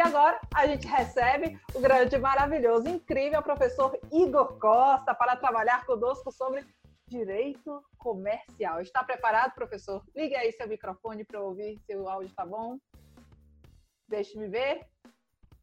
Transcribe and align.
E 0.00 0.02
agora 0.02 0.40
a 0.54 0.66
gente 0.66 0.86
recebe 0.86 1.60
o 1.74 1.78
grande, 1.78 2.16
maravilhoso, 2.16 2.88
incrível 2.88 3.42
professor 3.42 4.00
Igor 4.10 4.58
Costa 4.58 5.14
para 5.14 5.36
trabalhar 5.36 5.84
conosco 5.84 6.32
sobre 6.32 6.64
direito 7.06 7.84
comercial. 7.98 8.80
Está 8.80 9.04
preparado, 9.04 9.52
professor? 9.52 10.02
Ligue 10.16 10.34
aí 10.34 10.52
seu 10.52 10.66
microfone 10.66 11.22
para 11.22 11.42
ouvir 11.42 11.78
se 11.84 11.94
o 11.94 12.08
áudio 12.08 12.30
está 12.30 12.46
bom. 12.46 12.78
Deixe-me 14.08 14.48
ver. 14.48 14.86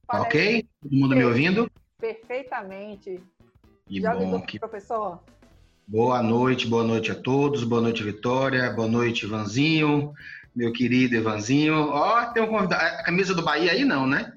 Fala 0.06 0.26
ok? 0.26 0.40
Aí. 0.40 0.70
Todo 0.84 0.94
mundo 0.96 1.16
me 1.16 1.26
ouvindo? 1.26 1.72
Perfeitamente. 2.00 3.20
Que 3.88 4.02
Já 4.02 4.14
bom, 4.14 4.40
que... 4.42 4.60
professor? 4.60 5.20
Boa 5.88 6.22
noite, 6.22 6.68
boa 6.68 6.83
noite 6.83 7.11
a 7.11 7.16
todos, 7.16 7.64
boa 7.64 7.82
noite, 7.82 8.04
Vitória, 8.04 8.69
boa 8.72 8.88
noite, 8.88 9.25
Ivanzinho, 9.25 10.14
meu 10.56 10.74
querido 10.74 11.16
Ivanzinho. 11.16 11.75
Ó, 11.89 12.19
oh, 12.19 12.33
tem 12.33 12.44
um 12.44 12.47
convidado. 12.47 12.83
A 12.83 13.04
camisa 13.04 13.33
do 13.33 13.44
Bahia 13.44 13.72
aí 13.72 13.86
não, 13.86 14.06
né? 14.06 14.36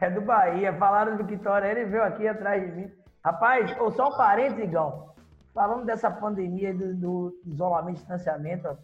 É 0.00 0.10
do 0.10 0.20
Bahia. 0.20 0.72
Falaram 0.72 1.16
do 1.16 1.24
Vitória, 1.24 1.66
ele 1.68 1.84
veio 1.84 2.02
aqui 2.02 2.26
atrás 2.26 2.62
de 2.62 2.72
mim. 2.72 2.90
Rapaz, 3.24 3.78
ou 3.78 3.90
só 3.90 4.08
um 4.08 4.16
parênteses, 4.16 4.64
Igão. 4.64 5.14
Falando 5.52 5.84
dessa 5.84 6.10
pandemia, 6.10 6.72
do, 6.72 6.94
do 6.94 7.40
isolamento, 7.46 7.98
distanciamento, 7.98 8.68
ó, 8.68 8.76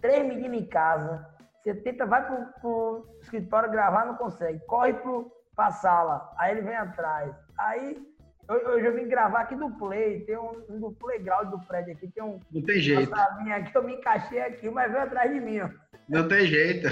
três 0.00 0.26
meninos 0.26 0.58
em 0.58 0.66
casa, 0.66 1.26
você 1.62 1.74
tenta, 1.74 2.04
vai 2.04 2.26
pro, 2.26 2.46
pro 2.60 3.16
escritório 3.22 3.70
gravar, 3.70 4.06
não 4.06 4.16
consegue. 4.16 4.58
Corre 4.66 4.92
pro, 4.94 5.32
pra 5.54 5.70
sala, 5.70 6.30
aí 6.36 6.52
ele 6.52 6.62
vem 6.62 6.76
atrás. 6.76 7.34
Aí 7.56 7.96
Hoje 8.50 8.84
eu 8.84 8.94
vim 8.96 9.06
gravar 9.06 9.42
aqui 9.42 9.54
do 9.54 9.70
Play, 9.70 10.24
tem 10.24 10.36
um, 10.36 10.60
um 10.68 10.80
do 10.80 10.90
playground 10.90 11.50
do 11.50 11.60
prédio 11.60 11.92
aqui, 11.92 12.08
tem 12.08 12.24
um. 12.24 12.40
Não 12.50 12.62
tem 12.62 12.80
jeito. 12.80 13.08
Uma 13.08 13.54
aqui, 13.54 13.70
eu 13.72 13.82
me 13.84 13.94
encaixei 13.94 14.40
aqui, 14.40 14.68
mas 14.68 14.90
veio 14.90 15.04
atrás 15.04 15.32
de 15.32 15.38
mim, 15.38 15.60
ó. 15.60 15.68
Não 16.08 16.26
tem 16.26 16.46
jeito. 16.46 16.88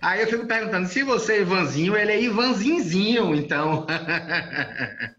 Aí 0.00 0.20
eu 0.20 0.26
fico 0.26 0.46
perguntando, 0.46 0.88
se 0.88 1.02
você 1.02 1.34
é 1.34 1.40
Ivanzinho, 1.40 1.96
ele 1.96 2.12
é 2.12 2.22
Ivanzinzinho, 2.22 3.34
então. 3.34 3.86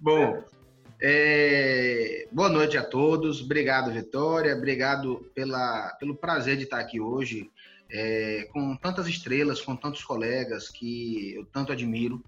Bom, 0.00 0.44
é... 1.00 2.28
boa 2.30 2.48
noite 2.48 2.76
a 2.76 2.84
todos. 2.84 3.42
Obrigado, 3.42 3.92
Vitória. 3.92 4.54
Obrigado 4.54 5.30
pela, 5.34 5.96
pelo 5.98 6.16
prazer 6.16 6.56
de 6.56 6.64
estar 6.64 6.78
aqui 6.78 7.00
hoje 7.00 7.50
é, 7.90 8.46
com 8.52 8.76
tantas 8.76 9.06
estrelas, 9.06 9.60
com 9.60 9.74
tantos 9.74 10.04
colegas 10.04 10.68
que 10.68 11.34
eu 11.34 11.44
tanto 11.46 11.72
admiro. 11.72 12.22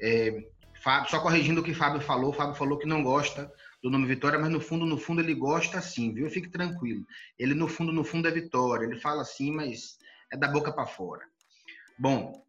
É, 0.00 0.44
Fábio, 0.82 1.10
só 1.10 1.20
corrigindo 1.20 1.60
o 1.60 1.64
que 1.64 1.74
Fábio 1.74 2.00
falou, 2.00 2.32
Fábio 2.32 2.54
falou 2.54 2.78
que 2.78 2.86
não 2.86 3.02
gosta 3.02 3.50
do 3.82 3.90
nome 3.90 4.06
Vitória, 4.06 4.38
mas 4.38 4.50
no 4.50 4.60
fundo, 4.60 4.84
no 4.84 4.98
fundo 4.98 5.20
ele 5.20 5.34
gosta 5.34 5.80
sim, 5.80 6.12
viu? 6.12 6.28
Fique 6.28 6.48
tranquilo. 6.48 7.06
Ele 7.38 7.54
no 7.54 7.66
fundo, 7.66 7.92
no 7.92 8.04
fundo 8.04 8.28
é 8.28 8.30
Vitória. 8.30 8.84
Ele 8.84 8.96
fala 8.96 9.22
assim, 9.22 9.50
mas 9.50 9.98
é 10.32 10.36
da 10.36 10.48
boca 10.48 10.72
para 10.72 10.86
fora. 10.86 11.22
Bom, 11.98 12.44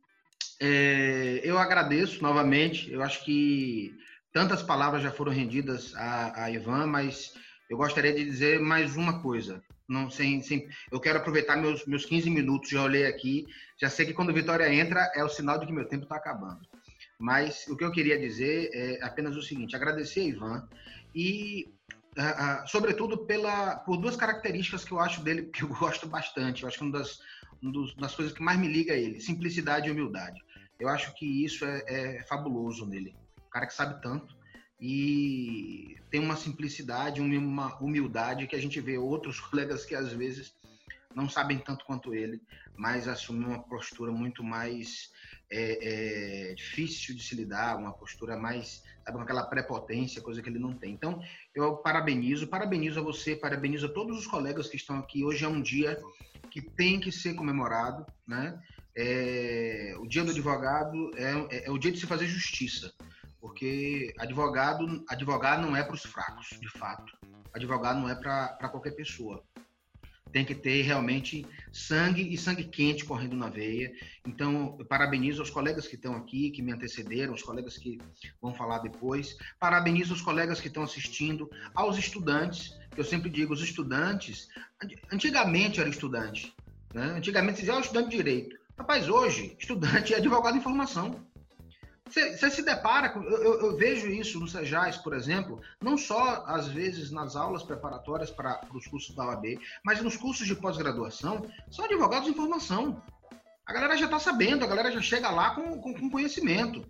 é, 0.59 1.41
eu 1.43 1.57
agradeço 1.57 2.21
novamente. 2.21 2.91
Eu 2.91 3.01
acho 3.01 3.23
que 3.25 3.93
tantas 4.31 4.61
palavras 4.61 5.01
já 5.01 5.11
foram 5.11 5.31
rendidas 5.31 5.95
a, 5.95 6.45
a 6.45 6.51
Ivan, 6.51 6.88
mas 6.88 7.33
eu 7.69 7.77
gostaria 7.77 8.13
de 8.13 8.23
dizer 8.23 8.59
mais 8.59 8.95
uma 8.95 9.21
coisa. 9.21 9.63
Não, 9.88 10.09
sem, 10.09 10.41
sem, 10.41 10.69
eu 10.89 10.99
quero 11.01 11.17
aproveitar 11.17 11.57
meus, 11.57 11.85
meus 11.85 12.05
15 12.05 12.29
minutos, 12.29 12.69
já 12.69 12.81
olhei 12.81 13.05
aqui, 13.05 13.45
já 13.77 13.89
sei 13.89 14.05
que 14.05 14.13
quando 14.13 14.33
Vitória 14.33 14.73
entra 14.73 15.11
é 15.13 15.23
o 15.23 15.27
sinal 15.27 15.59
de 15.59 15.66
que 15.66 15.73
meu 15.73 15.85
tempo 15.85 16.03
está 16.03 16.16
acabando. 16.16 16.61
Mas 17.19 17.67
o 17.67 17.75
que 17.75 17.83
eu 17.83 17.91
queria 17.91 18.17
dizer 18.17 18.69
é 18.73 19.03
apenas 19.03 19.35
o 19.35 19.41
seguinte: 19.41 19.75
agradecer 19.75 20.21
a 20.21 20.23
Ivan 20.23 20.69
e, 21.13 21.73
uh, 22.17 22.63
uh, 22.63 22.67
sobretudo, 22.67 23.25
pela, 23.25 23.77
por 23.77 23.97
duas 23.97 24.15
características 24.15 24.83
que 24.83 24.91
eu 24.91 24.99
acho 24.99 25.23
dele 25.23 25.43
que 25.53 25.63
eu 25.63 25.69
gosto 25.69 26.07
bastante. 26.07 26.63
Eu 26.63 26.67
acho 26.67 26.77
que 26.77 26.83
uma 26.83 26.99
das, 26.99 27.19
das 27.97 28.16
coisas 28.16 28.33
que 28.33 28.41
mais 28.41 28.59
me 28.59 28.67
liga 28.67 28.94
a 28.94 28.97
ele: 28.97 29.19
simplicidade 29.19 29.88
e 29.88 29.91
humildade. 29.91 30.41
Eu 30.79 30.89
acho 30.89 31.13
que 31.13 31.45
isso 31.45 31.63
é, 31.63 31.83
é 31.88 32.23
fabuloso 32.23 32.85
nele. 32.85 33.16
O 33.38 33.50
cara 33.50 33.67
que 33.67 33.73
sabe 33.73 34.01
tanto 34.01 34.35
e 34.79 35.95
tem 36.09 36.19
uma 36.19 36.35
simplicidade, 36.35 37.21
uma 37.21 37.77
humildade 37.79 38.47
que 38.47 38.55
a 38.55 38.61
gente 38.61 38.81
vê 38.81 38.97
outros 38.97 39.39
colegas 39.41 39.85
que 39.85 39.94
às 39.94 40.11
vezes 40.11 40.55
não 41.13 41.29
sabem 41.29 41.59
tanto 41.59 41.85
quanto 41.85 42.16
ele, 42.16 42.41
mas 42.75 43.07
assumem 43.07 43.47
uma 43.47 43.61
postura 43.61 44.11
muito 44.11 44.44
mais 44.44 45.11
é, 45.51 46.51
é, 46.51 46.53
difícil 46.53 47.13
de 47.13 47.22
se 47.22 47.35
lidar, 47.35 47.78
uma 47.78 47.91
postura 47.91 48.38
mais, 48.38 48.84
sabe, 49.03 49.17
com 49.17 49.23
aquela 49.23 49.44
prepotência, 49.44 50.22
coisa 50.22 50.41
que 50.41 50.50
ele 50.50 50.57
não 50.57 50.73
tem. 50.73 50.94
Então, 50.94 51.22
eu 51.53 51.75
parabenizo, 51.75 52.47
parabenizo 52.47 53.00
a 53.00 53.03
você, 53.03 53.35
parabenizo 53.35 53.88
a 53.88 53.94
todos 53.94 54.17
os 54.17 54.25
colegas 54.25 54.69
que 54.69 54.78
estão 54.78 54.97
aqui. 54.97 55.25
Hoje 55.25 55.44
é 55.44 55.47
um 55.47 55.62
dia 55.62 56.01
que 56.50 56.62
tem 56.62 57.00
que 57.00 57.12
ser 57.12 57.34
comemorado, 57.34 58.06
né? 58.25 58.59
É, 58.95 59.95
o 60.00 60.07
dia 60.07 60.23
do 60.23 60.31
advogado 60.31 61.12
é, 61.16 61.57
é, 61.57 61.68
é 61.68 61.72
o 61.72 61.78
dia 61.78 61.91
de 61.91 62.00
se 62.00 62.06
fazer 62.06 62.28
justiça, 62.28 62.94
porque 63.39 64.13
advogado, 64.19 65.03
advogado 65.07 65.62
não 65.62 65.75
é 65.75 65.83
para 65.83 65.95
os 65.95 66.03
fracos, 66.03 66.47
de 66.59 66.69
fato. 66.69 67.18
Advogado 67.53 68.00
não 68.00 68.09
é 68.09 68.16
para 68.16 68.69
qualquer 68.69 68.91
pessoa 68.91 69.44
tem 70.31 70.46
que 70.46 70.56
ter 70.56 70.81
realmente 70.84 71.46
sangue 71.72 72.34
e 72.34 72.38
sangue 72.38 72.64
quente 72.64 73.06
correndo 73.06 73.36
na 73.36 73.50
veia. 73.50 73.92
Então, 74.25 74.75
eu 74.80 74.86
parabenizo 74.86 75.42
os 75.42 75.50
colegas 75.50 75.88
que 75.88 75.96
estão 75.96 76.16
aqui, 76.16 76.50
que 76.50 76.62
me 76.62 76.72
antecederam, 76.72 77.34
os 77.34 77.44
colegas 77.44 77.78
que 77.78 78.00
vão 78.42 78.53
falar 78.53 78.80
depois. 78.80 79.38
Parabenizo 79.59 80.14
os 80.14 80.22
colegas 80.22 80.59
que 80.59 80.68
estão 80.68 80.84
assistindo, 80.84 81.50
aos 81.75 81.97
estudantes, 81.97 82.75
que 82.92 83.00
eu 83.00 83.06
sempre 83.06 83.30
digo, 83.30 83.53
os 83.53 83.62
estudantes, 83.62 84.50
antigamente 85.12 85.80
era 85.80 85.90
estudante, 85.90 86.53
né? 86.94 87.13
Antigamente 87.18 87.59
dizia, 87.59 87.75
oh, 87.75 87.80
estudante 87.80 88.09
de 88.09 88.18
direito. 88.18 88.58
Rapaz, 88.78 89.08
hoje, 89.08 89.56
estudante 89.59 90.13
é 90.13 90.18
advogado 90.18 90.58
em 90.58 90.62
formação. 90.62 91.31
Você 92.11 92.51
se 92.51 92.61
depara, 92.61 93.09
com, 93.09 93.23
eu, 93.23 93.61
eu, 93.61 93.77
vejo 93.77 94.07
isso 94.07 94.38
no 94.38 94.47
Sejais, 94.47 94.97
por 94.97 95.13
exemplo, 95.13 95.61
não 95.81 95.97
só 95.97 96.44
às 96.45 96.67
vezes 96.67 97.09
nas 97.09 97.38
aulas 97.38 97.63
preparatórias 97.63 98.29
para 98.29 98.59
os 98.73 98.85
cursos 98.85 99.16
da 99.16 99.25
OAB, 99.25 99.57
mas 99.83 100.01
nos 100.01 100.17
cursos 100.17 100.45
de 100.45 100.53
pós-graduação, 100.53 101.50
são 101.69 101.85
advogados 101.85 102.27
em 102.27 102.33
formação. 102.33 103.01
A 103.66 103.71
galera 103.71 103.95
já 103.95 104.05
está 104.05 104.19
sabendo, 104.19 104.66
a 104.66 104.67
galera 104.67 104.91
já 104.91 105.01
chega 105.01 105.29
lá 105.29 105.55
com, 105.55 105.79
com, 105.79 105.94
com, 105.94 106.09
conhecimento. 106.09 106.85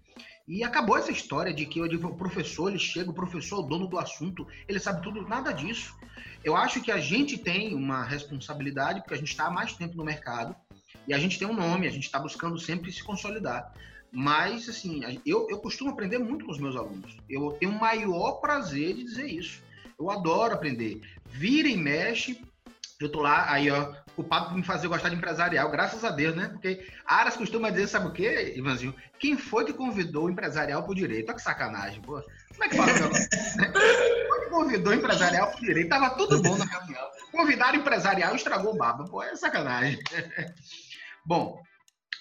E 0.48 0.64
acabou 0.64 0.98
essa 0.98 1.12
história 1.12 1.54
de 1.54 1.68
que 1.68 1.80
o 1.80 2.16
professor, 2.16 2.70
ele 2.70 2.80
chega, 2.80 3.12
o 3.12 3.14
professor 3.14 3.58
é 3.58 3.60
o 3.60 3.68
dono 3.68 3.88
do 3.88 4.00
assunto, 4.00 4.48
ele 4.68 4.80
sabe 4.80 5.04
tudo, 5.04 5.22
nada 5.28 5.52
disso. 5.52 5.96
Eu 6.44 6.56
acho 6.56 6.82
que 6.82 6.92
a 6.92 6.98
gente 6.98 7.38
tem 7.38 7.76
uma 7.76 8.04
responsabilidade, 8.04 9.02
porque 9.02 9.14
a 9.14 9.18
gente 9.18 9.30
está 9.30 9.46
há 9.46 9.52
mais 9.52 9.74
tempo 9.74 9.96
no 9.96 10.04
mercado, 10.04 10.56
e 11.08 11.14
a 11.14 11.20
gente 11.20 11.38
tem 11.38 11.48
um 11.48 11.54
nome, 11.54 11.88
a 11.88 11.92
gente 11.92 12.06
está 12.06 12.20
buscando 12.20 12.60
sempre 12.60 12.92
se 12.92 13.04
consolidar. 13.04 13.72
Mas, 14.12 14.68
assim, 14.68 15.02
eu, 15.26 15.48
eu 15.50 15.60
costumo 15.60 15.92
aprender 15.92 16.18
muito 16.18 16.46
com 16.46 16.52
os 16.52 16.60
meus 16.60 16.76
alunos. 16.76 17.18
Eu 17.30 17.52
tenho 17.60 17.72
o 17.72 17.80
maior 17.80 18.34
prazer 18.34 18.96
de 18.96 19.04
dizer 19.04 19.28
isso. 19.28 19.62
Eu 19.98 20.10
adoro 20.10 20.54
aprender. 20.54 21.02
Vira 21.26 21.70
e 21.70 21.78
mexe, 21.78 22.44
eu 23.00 23.10
tô 23.10 23.22
lá, 23.22 23.52
aí, 23.52 23.72
ó, 23.72 23.94
culpado 24.16 24.50
por 24.50 24.58
me 24.58 24.64
fazer 24.64 24.88
gostar 24.88 25.10
de 25.10 25.16
empresarial, 25.16 25.72
graças 25.72 26.04
a 26.04 26.12
Deus, 26.12 26.36
né? 26.36 26.50
Porque 26.50 26.86
Aras 27.06 27.38
costuma 27.38 27.70
dizer, 27.70 27.88
sabe 27.88 28.08
o 28.08 28.12
quê, 28.12 28.54
Ivanzinho? 28.56 28.94
Quem 29.18 29.38
foi 29.38 29.66
que 29.66 29.74
convidou 29.74 30.26
o 30.26 30.30
empresarial 30.30 30.84
pro 30.84 30.94
direito? 30.94 31.30
Olha 31.30 31.36
que 31.36 31.42
sacanagem, 31.42 32.02
pô. 32.02 32.22
Como 32.50 32.64
é 32.64 32.70
que 32.70 32.76
fala, 32.76 32.94
meu? 32.94 33.10
Quem 33.10 34.28
foi 34.28 34.40
que 34.42 34.50
convidou 34.50 34.94
o 34.94 34.96
empresarial 34.96 35.52
pro 35.52 35.62
direito? 35.62 35.90
Tava 35.90 36.10
tudo 36.12 36.42
bom 36.42 36.58
na 36.58 36.66
reunião. 36.66 37.10
Convidaram 37.32 37.78
o 37.78 37.82
empresarial 37.82 38.34
e 38.34 38.36
estragou 38.36 38.74
o 38.74 38.78
baba. 38.78 39.06
Pô, 39.06 39.24
é 39.24 39.36
sacanagem. 39.36 39.98
Bom, 41.26 41.62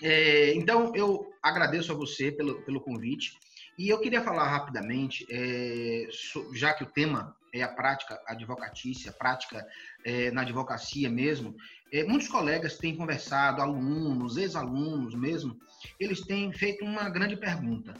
é, 0.03 0.55
então, 0.55 0.95
eu 0.95 1.30
agradeço 1.43 1.93
a 1.93 1.95
você 1.95 2.31
pelo, 2.31 2.63
pelo 2.63 2.81
convite. 2.81 3.39
E 3.79 3.89
eu 3.89 4.01
queria 4.01 4.23
falar 4.23 4.49
rapidamente, 4.49 5.27
é, 5.31 6.07
já 6.55 6.75
que 6.75 6.85
o 6.85 6.87
tema 6.87 7.35
é 7.53 7.63
a 7.63 7.69
prática 7.69 8.21
advocatícia, 8.27 9.11
a 9.11 9.15
prática 9.15 9.67
é, 10.05 10.31
na 10.31 10.43
advocacia 10.43 11.09
mesmo, 11.09 11.57
é, 11.93 12.05
muitos 12.05 12.29
colegas 12.29 12.77
têm 12.77 12.97
conversado, 12.97 13.63
alunos, 13.63 14.37
ex-alunos 14.37 15.15
mesmo, 15.15 15.59
eles 15.99 16.21
têm 16.21 16.53
feito 16.53 16.85
uma 16.85 17.09
grande 17.09 17.37
pergunta. 17.37 17.95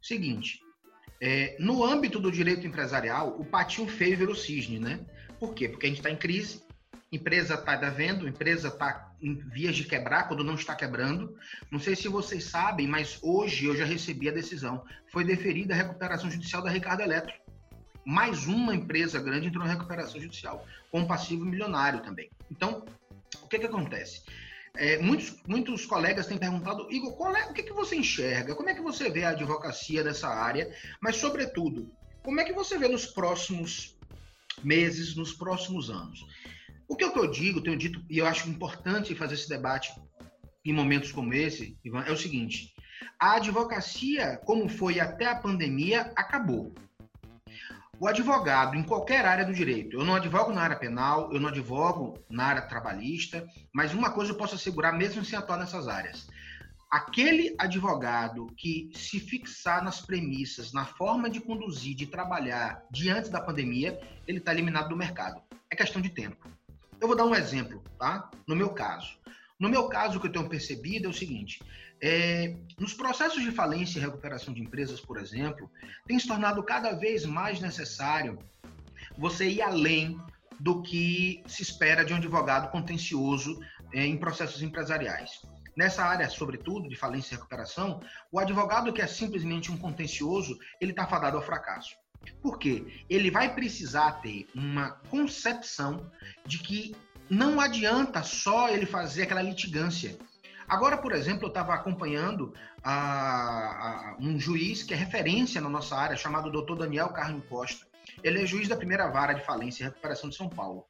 Seguinte, 0.00 0.60
é, 1.20 1.56
no 1.58 1.84
âmbito 1.84 2.18
do 2.18 2.32
direito 2.32 2.66
empresarial, 2.66 3.38
o 3.38 3.44
patinho 3.44 3.88
feio 3.88 4.16
virou 4.16 4.34
cisne, 4.34 4.78
né? 4.78 5.00
Por 5.38 5.54
quê? 5.54 5.68
Porque 5.68 5.86
a 5.86 5.88
gente 5.88 5.98
está 5.98 6.10
em 6.10 6.16
crise, 6.16 6.62
empresa 7.12 7.54
está 7.54 7.76
devendo, 7.76 8.28
empresa 8.28 8.68
está 8.68 9.07
em 9.20 9.34
vias 9.34 9.76
de 9.76 9.84
quebrar 9.84 10.28
quando 10.28 10.44
não 10.44 10.54
está 10.54 10.74
quebrando. 10.74 11.36
Não 11.70 11.78
sei 11.78 11.96
se 11.96 12.08
vocês 12.08 12.44
sabem, 12.44 12.86
mas 12.86 13.18
hoje 13.22 13.66
eu 13.66 13.76
já 13.76 13.84
recebi 13.84 14.28
a 14.28 14.32
decisão. 14.32 14.84
Foi 15.12 15.24
deferida 15.24 15.74
a 15.74 15.76
recuperação 15.76 16.30
judicial 16.30 16.62
da 16.62 16.70
Ricardo 16.70 17.02
Eletro. 17.02 17.34
Mais 18.04 18.46
uma 18.46 18.74
empresa 18.74 19.20
grande 19.20 19.48
entrou 19.48 19.64
na 19.64 19.72
recuperação 19.72 20.20
judicial, 20.20 20.66
com 20.90 21.06
passivo 21.06 21.44
milionário 21.44 22.00
também. 22.00 22.30
Então, 22.50 22.84
o 23.42 23.48
que, 23.48 23.58
que 23.58 23.66
acontece? 23.66 24.22
É, 24.76 24.96
muitos, 24.98 25.42
muitos 25.46 25.84
colegas 25.84 26.26
têm 26.26 26.38
perguntado, 26.38 26.86
Igor, 26.90 27.36
é, 27.36 27.46
o 27.46 27.52
que, 27.52 27.64
que 27.64 27.72
você 27.72 27.96
enxerga? 27.96 28.54
Como 28.54 28.68
é 28.68 28.74
que 28.74 28.80
você 28.80 29.10
vê 29.10 29.24
a 29.24 29.30
advocacia 29.30 30.04
dessa 30.04 30.28
área? 30.28 30.72
Mas, 31.00 31.16
sobretudo, 31.16 31.90
como 32.22 32.40
é 32.40 32.44
que 32.44 32.52
você 32.52 32.78
vê 32.78 32.88
nos 32.88 33.06
próximos 33.06 33.96
meses, 34.62 35.16
nos 35.16 35.32
próximos 35.32 35.90
anos? 35.90 36.24
O 36.88 36.96
que, 36.96 37.04
é 37.04 37.10
que 37.10 37.18
eu 37.18 37.30
digo, 37.30 37.60
tenho 37.60 37.76
dito, 37.76 38.02
e 38.08 38.16
eu 38.16 38.26
acho 38.26 38.48
importante 38.48 39.14
fazer 39.14 39.34
esse 39.34 39.48
debate 39.48 39.92
em 40.64 40.72
momentos 40.72 41.12
como 41.12 41.34
esse, 41.34 41.78
Ivan, 41.84 42.02
é 42.04 42.10
o 42.10 42.16
seguinte: 42.16 42.72
a 43.20 43.34
advocacia, 43.34 44.40
como 44.44 44.68
foi 44.68 44.98
até 44.98 45.26
a 45.26 45.36
pandemia, 45.36 46.10
acabou. 46.16 46.74
O 48.00 48.06
advogado, 48.06 48.76
em 48.76 48.82
qualquer 48.82 49.26
área 49.26 49.44
do 49.44 49.52
direito, 49.52 49.96
eu 49.96 50.04
não 50.04 50.14
advogo 50.14 50.52
na 50.52 50.62
área 50.62 50.76
penal, 50.76 51.32
eu 51.32 51.40
não 51.40 51.48
advogo 51.48 52.16
na 52.30 52.44
área 52.44 52.62
trabalhista, 52.62 53.46
mas 53.74 53.92
uma 53.92 54.10
coisa 54.10 54.32
eu 54.32 54.36
posso 54.36 54.54
assegurar, 54.54 54.96
mesmo 54.96 55.24
sem 55.24 55.38
atuar 55.38 55.58
nessas 55.58 55.88
áreas: 55.88 56.26
aquele 56.90 57.54
advogado 57.58 58.46
que 58.56 58.90
se 58.94 59.20
fixar 59.20 59.84
nas 59.84 60.00
premissas, 60.00 60.72
na 60.72 60.86
forma 60.86 61.28
de 61.28 61.40
conduzir, 61.40 61.94
de 61.94 62.06
trabalhar 62.06 62.82
diante 62.90 63.28
da 63.28 63.40
pandemia, 63.40 64.00
ele 64.26 64.38
está 64.38 64.52
eliminado 64.52 64.88
do 64.88 64.96
mercado. 64.96 65.42
É 65.70 65.76
questão 65.76 66.00
de 66.00 66.08
tempo. 66.08 66.57
Eu 67.00 67.06
vou 67.06 67.16
dar 67.16 67.24
um 67.24 67.34
exemplo, 67.34 67.82
tá? 67.98 68.30
No 68.46 68.56
meu 68.56 68.70
caso. 68.70 69.18
No 69.58 69.68
meu 69.68 69.88
caso, 69.88 70.18
o 70.18 70.20
que 70.20 70.28
eu 70.28 70.32
tenho 70.32 70.48
percebido 70.48 71.06
é 71.06 71.10
o 71.10 71.14
seguinte: 71.14 71.60
é, 72.00 72.56
nos 72.78 72.94
processos 72.94 73.42
de 73.42 73.50
falência 73.50 73.98
e 73.98 74.02
recuperação 74.02 74.54
de 74.54 74.62
empresas, 74.62 75.00
por 75.00 75.18
exemplo, 75.18 75.70
tem 76.06 76.18
se 76.18 76.28
tornado 76.28 76.62
cada 76.62 76.92
vez 76.92 77.24
mais 77.24 77.60
necessário 77.60 78.38
você 79.16 79.48
ir 79.48 79.62
além 79.62 80.20
do 80.60 80.82
que 80.82 81.42
se 81.46 81.62
espera 81.62 82.04
de 82.04 82.12
um 82.12 82.16
advogado 82.16 82.70
contencioso 82.70 83.60
é, 83.92 84.04
em 84.04 84.16
processos 84.16 84.62
empresariais. 84.62 85.42
Nessa 85.76 86.04
área, 86.04 86.28
sobretudo, 86.28 86.88
de 86.88 86.96
falência 86.96 87.34
e 87.34 87.36
recuperação, 87.36 88.00
o 88.32 88.38
advogado 88.40 88.92
que 88.92 89.00
é 89.00 89.06
simplesmente 89.06 89.70
um 89.70 89.76
contencioso, 89.76 90.58
ele 90.80 90.90
está 90.90 91.06
fadado 91.06 91.36
ao 91.36 91.42
fracasso. 91.42 91.94
Por 92.42 92.58
quê? 92.58 92.84
Ele 93.08 93.30
vai 93.30 93.54
precisar 93.54 94.12
ter 94.22 94.46
uma 94.54 94.90
concepção 95.10 96.10
de 96.44 96.58
que 96.58 96.94
não 97.28 97.60
adianta 97.60 98.22
só 98.22 98.68
ele 98.68 98.86
fazer 98.86 99.22
aquela 99.22 99.42
litigância. 99.42 100.18
Agora, 100.68 100.98
por 100.98 101.12
exemplo, 101.12 101.44
eu 101.44 101.48
estava 101.48 101.74
acompanhando 101.74 102.52
a, 102.82 102.92
a, 102.92 104.16
um 104.20 104.38
juiz 104.38 104.82
que 104.82 104.92
é 104.92 104.96
referência 104.96 105.60
na 105.60 105.68
nossa 105.68 105.96
área, 105.96 106.16
chamado 106.16 106.50
Dr. 106.50 106.76
Daniel 106.76 107.08
Carlos 107.08 107.44
Costa. 107.48 107.86
Ele 108.22 108.42
é 108.42 108.46
juiz 108.46 108.68
da 108.68 108.76
primeira 108.76 109.08
vara 109.08 109.32
de 109.32 109.44
falência 109.44 109.82
e 109.82 109.86
recuperação 109.86 110.28
de 110.28 110.36
São 110.36 110.48
Paulo. 110.48 110.84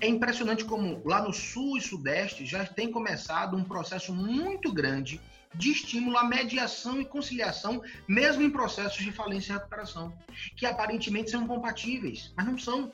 É 0.00 0.06
impressionante 0.06 0.64
como 0.64 1.02
lá 1.04 1.22
no 1.22 1.32
sul 1.32 1.76
e 1.76 1.80
sudeste 1.80 2.46
já 2.46 2.64
tem 2.64 2.90
começado 2.90 3.56
um 3.56 3.64
processo 3.64 4.14
muito 4.14 4.72
grande 4.72 5.20
de 5.54 5.70
estímulo 5.70 6.16
à 6.16 6.24
mediação 6.24 7.00
e 7.00 7.04
conciliação, 7.04 7.82
mesmo 8.06 8.42
em 8.42 8.50
processos 8.50 9.04
de 9.04 9.12
falência 9.12 9.52
e 9.52 9.56
recuperação, 9.56 10.16
que 10.56 10.66
aparentemente 10.66 11.30
são 11.30 11.46
compatíveis, 11.46 12.32
mas 12.36 12.46
não 12.46 12.58
são. 12.58 12.92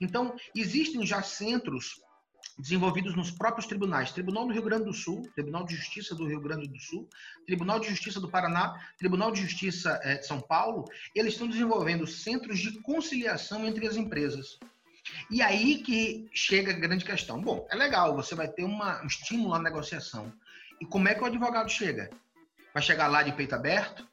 Então, 0.00 0.34
existem 0.54 1.06
já 1.06 1.22
centros 1.22 2.00
desenvolvidos 2.58 3.16
nos 3.16 3.30
próprios 3.30 3.66
tribunais, 3.66 4.12
Tribunal 4.12 4.46
do 4.46 4.52
Rio 4.52 4.62
Grande 4.62 4.84
do 4.84 4.92
Sul, 4.92 5.22
Tribunal 5.34 5.64
de 5.64 5.74
Justiça 5.74 6.14
do 6.14 6.26
Rio 6.26 6.40
Grande 6.40 6.68
do 6.68 6.78
Sul, 6.78 7.08
Tribunal 7.46 7.80
de 7.80 7.88
Justiça 7.88 8.20
do 8.20 8.30
Paraná, 8.30 8.78
Tribunal 8.98 9.30
de 9.30 9.40
Justiça 9.40 9.98
eh, 10.02 10.18
de 10.18 10.26
São 10.26 10.40
Paulo, 10.40 10.84
eles 11.14 11.32
estão 11.32 11.48
desenvolvendo 11.48 12.06
centros 12.06 12.58
de 12.58 12.80
conciliação 12.82 13.66
entre 13.66 13.86
as 13.86 13.96
empresas. 13.96 14.58
E 15.30 15.42
aí 15.42 15.82
que 15.82 16.28
chega 16.32 16.70
a 16.70 16.78
grande 16.78 17.04
questão. 17.04 17.40
Bom, 17.40 17.66
é 17.70 17.74
legal, 17.74 18.14
você 18.14 18.34
vai 18.34 18.48
ter 18.48 18.64
uma, 18.64 19.02
um 19.02 19.06
estímulo 19.06 19.54
à 19.54 19.58
negociação. 19.58 20.32
E 20.82 20.84
como 20.84 21.06
é 21.06 21.14
que 21.14 21.22
o 21.22 21.26
advogado 21.26 21.70
chega? 21.70 22.10
Vai 22.74 22.82
chegar 22.82 23.06
lá 23.06 23.22
de 23.22 23.30
peito 23.30 23.54
aberto? 23.54 24.04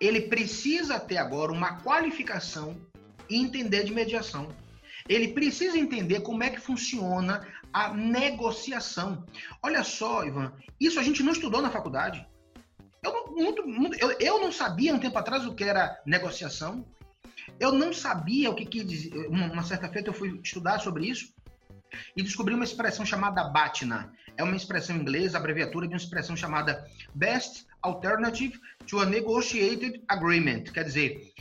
Ele 0.00 0.22
precisa 0.22 0.98
ter 0.98 1.18
agora 1.18 1.52
uma 1.52 1.80
qualificação 1.82 2.76
e 3.30 3.36
entender 3.36 3.84
de 3.84 3.94
mediação. 3.94 4.48
Ele 5.08 5.28
precisa 5.28 5.78
entender 5.78 6.22
como 6.22 6.42
é 6.42 6.50
que 6.50 6.60
funciona 6.60 7.46
a 7.72 7.94
negociação. 7.94 9.24
Olha 9.62 9.84
só, 9.84 10.24
Ivan, 10.24 10.52
isso 10.80 10.98
a 10.98 11.02
gente 11.04 11.22
não 11.22 11.30
estudou 11.30 11.62
na 11.62 11.70
faculdade. 11.70 12.26
Eu, 13.04 13.32
muito, 13.32 13.64
muito, 13.64 13.96
eu, 14.00 14.10
eu 14.18 14.40
não 14.40 14.50
sabia 14.50 14.92
um 14.92 14.98
tempo 14.98 15.16
atrás 15.16 15.46
o 15.46 15.54
que 15.54 15.62
era 15.62 15.96
negociação. 16.04 16.84
Eu 17.60 17.70
não 17.70 17.92
sabia 17.92 18.50
o 18.50 18.54
que, 18.56 18.66
que 18.66 18.82
dizia. 18.82 19.28
Uma 19.28 19.62
certa 19.62 19.88
feita 19.88 20.08
eu 20.10 20.14
fui 20.14 20.40
estudar 20.42 20.80
sobre 20.80 21.06
isso 21.06 21.35
e 22.16 22.22
descobri 22.22 22.54
uma 22.54 22.64
expressão 22.64 23.04
chamada 23.04 23.44
BATNA. 23.44 24.12
É 24.36 24.42
uma 24.42 24.56
expressão 24.56 24.96
inglesa, 24.96 25.38
abreviatura 25.38 25.86
de 25.86 25.94
uma 25.94 25.98
expressão 25.98 26.36
chamada 26.36 26.86
Best 27.14 27.66
Alternative 27.82 28.58
to 28.86 29.00
a 29.00 29.06
Negotiated 29.06 30.02
Agreement. 30.08 30.64
Quer 30.64 30.84
dizer, 30.84 31.32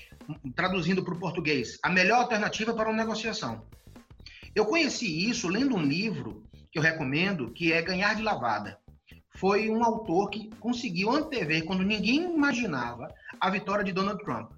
traduzindo 0.55 1.03
para 1.03 1.13
o 1.13 1.19
português, 1.19 1.77
a 1.83 1.89
melhor 1.89 2.21
alternativa 2.21 2.73
para 2.73 2.89
uma 2.89 2.97
negociação. 2.97 3.65
Eu 4.55 4.65
conheci 4.65 5.29
isso 5.29 5.47
lendo 5.47 5.75
um 5.75 5.83
livro 5.83 6.43
que 6.71 6.79
eu 6.79 6.83
recomendo, 6.83 7.51
que 7.51 7.73
é 7.73 7.81
Ganhar 7.81 8.15
de 8.15 8.21
Lavada. 8.21 8.77
Foi 9.35 9.69
um 9.69 9.83
autor 9.83 10.29
que 10.29 10.49
conseguiu 10.59 11.11
antever, 11.11 11.65
quando 11.65 11.83
ninguém 11.83 12.23
imaginava, 12.33 13.13
a 13.39 13.49
vitória 13.49 13.83
de 13.83 13.91
Donald 13.91 14.23
Trump. 14.23 14.51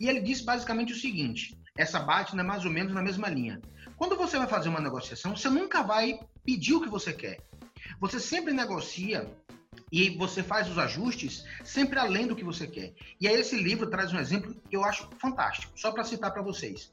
E 0.00 0.08
ele 0.08 0.20
disse 0.20 0.44
basicamente 0.44 0.92
o 0.92 0.96
seguinte: 0.96 1.56
essa 1.76 2.00
Batna 2.00 2.42
é 2.42 2.44
mais 2.44 2.64
ou 2.64 2.70
menos 2.70 2.92
na 2.92 3.02
mesma 3.02 3.28
linha. 3.28 3.60
Quando 3.96 4.16
você 4.16 4.36
vai 4.38 4.46
fazer 4.46 4.68
uma 4.68 4.80
negociação, 4.80 5.36
você 5.36 5.48
nunca 5.48 5.82
vai 5.82 6.20
pedir 6.44 6.74
o 6.74 6.80
que 6.80 6.88
você 6.88 7.12
quer. 7.12 7.40
Você 7.98 8.20
sempre 8.20 8.52
negocia 8.52 9.30
e 9.90 10.10
você 10.10 10.42
faz 10.42 10.68
os 10.68 10.78
ajustes 10.78 11.44
sempre 11.64 11.98
além 11.98 12.26
do 12.26 12.36
que 12.36 12.44
você 12.44 12.66
quer. 12.66 12.92
E 13.20 13.26
aí 13.26 13.34
esse 13.34 13.56
livro 13.56 13.88
traz 13.88 14.12
um 14.12 14.18
exemplo 14.18 14.54
que 14.68 14.76
eu 14.76 14.84
acho 14.84 15.08
fantástico, 15.18 15.72
só 15.76 15.90
para 15.90 16.04
citar 16.04 16.32
para 16.32 16.42
vocês. 16.42 16.92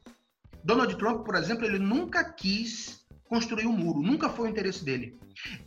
Donald 0.64 0.96
Trump, 0.96 1.26
por 1.26 1.36
exemplo, 1.36 1.66
ele 1.66 1.80
nunca 1.80 2.24
quis 2.24 3.06
construir 3.28 3.68
um 3.68 3.74
muro, 3.74 4.02
nunca 4.02 4.30
foi 4.30 4.48
o 4.48 4.52
interesse 4.52 4.86
dele. 4.86 5.20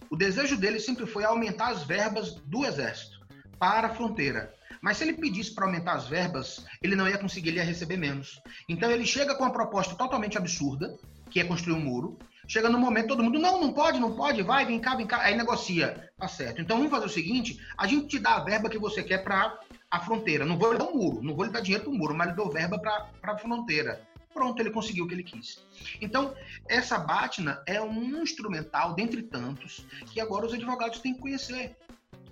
O 0.08 0.16
desejo 0.16 0.56
dele 0.56 0.80
sempre 0.80 1.04
foi 1.06 1.24
aumentar 1.24 1.68
as 1.68 1.82
verbas 1.82 2.34
do 2.34 2.64
exército 2.64 3.26
para 3.58 3.88
a 3.88 3.94
fronteira. 3.94 4.54
Mas 4.80 4.96
se 4.96 5.04
ele 5.04 5.14
pedisse 5.14 5.54
para 5.54 5.66
aumentar 5.66 5.94
as 5.94 6.06
verbas, 6.06 6.64
ele 6.82 6.94
não 6.94 7.08
ia 7.08 7.18
conseguir, 7.18 7.48
ele 7.48 7.58
ia 7.58 7.64
receber 7.64 7.96
menos. 7.96 8.40
Então 8.68 8.90
ele 8.90 9.04
chega 9.04 9.34
com 9.34 9.42
uma 9.42 9.52
proposta 9.52 9.94
totalmente 9.94 10.38
absurda, 10.38 10.96
que 11.30 11.40
é 11.40 11.44
construir 11.44 11.74
um 11.74 11.80
muro. 11.80 12.18
Chega 12.48 12.68
no 12.68 12.78
momento, 12.78 13.08
todo 13.08 13.22
mundo, 13.22 13.38
não, 13.38 13.60
não 13.60 13.72
pode, 13.72 13.98
não 13.98 14.14
pode, 14.14 14.42
vai, 14.42 14.64
vem 14.64 14.78
cá, 14.78 14.94
vem 14.94 15.06
cá. 15.06 15.22
Aí 15.22 15.36
negocia. 15.36 16.10
Tá 16.16 16.28
certo. 16.28 16.60
Então 16.60 16.76
vamos 16.76 16.90
fazer 16.90 17.06
o 17.06 17.10
seguinte: 17.10 17.60
a 17.76 17.86
gente 17.86 18.06
te 18.06 18.18
dá 18.18 18.36
a 18.36 18.44
verba 18.44 18.70
que 18.70 18.78
você 18.78 19.02
quer 19.02 19.24
para 19.24 19.58
a 19.90 20.00
fronteira. 20.00 20.44
Não 20.44 20.58
vou 20.58 20.72
lhe 20.72 20.78
dar 20.78 20.86
um 20.86 20.96
muro, 20.96 21.22
não 21.22 21.34
vou 21.34 21.44
lhe 21.44 21.52
dar 21.52 21.60
dinheiro 21.60 21.84
para 21.84 21.92
o 21.92 21.96
muro, 21.96 22.14
mas 22.14 22.28
lhe 22.28 22.34
dou 22.34 22.50
verba 22.50 22.78
para 22.78 23.32
a 23.32 23.38
fronteira. 23.38 24.00
Pronto, 24.32 24.60
ele 24.60 24.70
conseguiu 24.70 25.04
o 25.06 25.08
que 25.08 25.14
ele 25.14 25.22
quis. 25.22 25.64
Então, 26.00 26.34
essa 26.68 26.98
BATNA 26.98 27.62
é 27.66 27.80
um 27.80 28.22
instrumental, 28.22 28.94
dentre 28.94 29.22
tantos, 29.22 29.86
que 30.12 30.20
agora 30.20 30.44
os 30.44 30.52
advogados 30.52 30.98
têm 30.98 31.14
que 31.14 31.20
conhecer. 31.20 31.74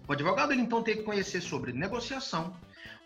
O 0.07 0.13
advogado 0.13 0.53
ele 0.53 0.61
então 0.61 0.83
tem 0.83 0.99
que 0.99 1.03
conhecer 1.03 1.41
sobre 1.41 1.73
negociação, 1.73 2.55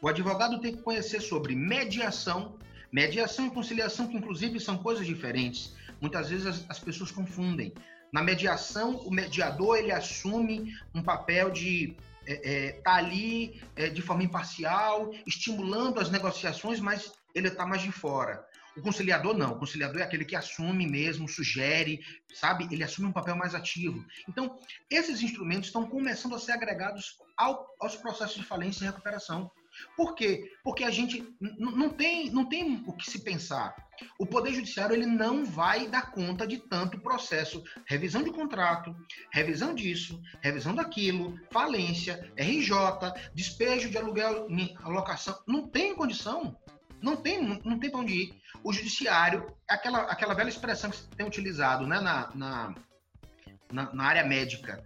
o 0.03 0.09
advogado 0.09 0.61
tem 0.61 0.75
que 0.75 0.83
conhecer 0.83 1.21
sobre 1.21 1.55
mediação, 1.55 2.57
mediação 2.93 3.47
e 3.47 3.51
conciliação 3.51 4.09
que 4.09 4.17
inclusive 4.17 4.59
são 4.61 4.79
coisas 4.79 5.07
diferentes. 5.07 5.75
Muitas 6.01 6.31
vezes 6.31 6.47
as, 6.47 6.65
as 6.69 6.79
pessoas 6.79 7.11
confundem. 7.11 7.73
Na 8.13 8.23
mediação, 8.23 8.97
o 8.99 9.11
mediador 9.11 9.77
ele 9.77 9.93
assume 9.93 10.75
um 10.95 11.03
papel 11.03 11.51
de 11.51 11.95
estar 12.27 12.49
é, 12.49 12.67
é, 12.69 12.73
tá 12.73 12.95
ali 12.95 13.61
é, 13.77 13.89
de 13.89 14.03
forma 14.03 14.23
imparcial, 14.23 15.13
estimulando 15.27 16.01
as 16.01 16.11
negociações, 16.11 16.81
mas 16.81 17.13
ele 17.35 17.49
está 17.49 17.67
mais 17.67 17.83
de 17.83 17.93
fora. 17.93 18.47
O 18.77 18.81
conciliador 18.81 19.37
não, 19.37 19.53
o 19.53 19.59
conciliador 19.59 20.01
é 20.01 20.05
aquele 20.05 20.25
que 20.25 20.37
assume 20.37 20.87
mesmo, 20.87 21.29
sugere, 21.29 22.01
sabe? 22.33 22.69
Ele 22.71 22.85
assume 22.85 23.09
um 23.09 23.13
papel 23.13 23.35
mais 23.35 23.53
ativo. 23.53 24.05
Então, 24.29 24.57
esses 24.89 25.21
instrumentos 25.21 25.67
estão 25.67 25.85
começando 25.85 26.37
a 26.37 26.39
ser 26.39 26.53
agregados 26.53 27.19
ao, 27.37 27.67
aos 27.81 27.97
processos 27.97 28.37
de 28.37 28.45
falência 28.45 28.85
e 28.85 28.87
recuperação. 28.87 29.51
Por 29.97 30.15
quê? 30.15 30.53
Porque 30.63 30.85
a 30.85 30.91
gente 30.91 31.27
não 31.41 31.91
tem, 31.91 32.31
não 32.31 32.45
tem 32.45 32.83
o 32.87 32.93
que 32.93 33.11
se 33.11 33.23
pensar. 33.23 33.75
O 34.19 34.27
Poder 34.27 34.53
Judiciário 34.53 34.95
ele 34.95 35.07
não 35.07 35.45
vai 35.45 35.89
dar 35.89 36.13
conta 36.13 36.47
de 36.47 36.59
tanto 36.59 37.01
processo. 37.01 37.63
Revisão 37.87 38.23
de 38.23 38.31
contrato, 38.31 38.95
revisão 39.33 39.75
disso, 39.75 40.21
revisão 40.41 40.75
daquilo, 40.75 41.39
falência, 41.51 42.33
RJ, 42.37 42.73
despejo 43.35 43.91
de 43.91 43.99
aluguel, 43.99 44.47
alocação. 44.83 45.39
Não 45.47 45.67
tem 45.67 45.95
condição. 45.95 46.57
Não 47.01 47.17
tem, 47.17 47.41
não 47.65 47.79
tem 47.79 47.91
para 47.91 48.01
onde 48.01 48.13
ir. 48.13 48.43
O 48.63 48.73
judiciário, 48.73 49.55
aquela, 49.69 50.01
aquela 50.03 50.35
velha 50.35 50.49
expressão 50.49 50.91
que 50.91 50.97
você 50.97 51.09
tem 51.17 51.27
utilizado 51.27 51.87
né, 51.87 52.01
na, 52.01 52.35
na, 52.35 52.75
na, 53.73 53.95
na 53.95 54.05
área 54.05 54.25
médica, 54.25 54.85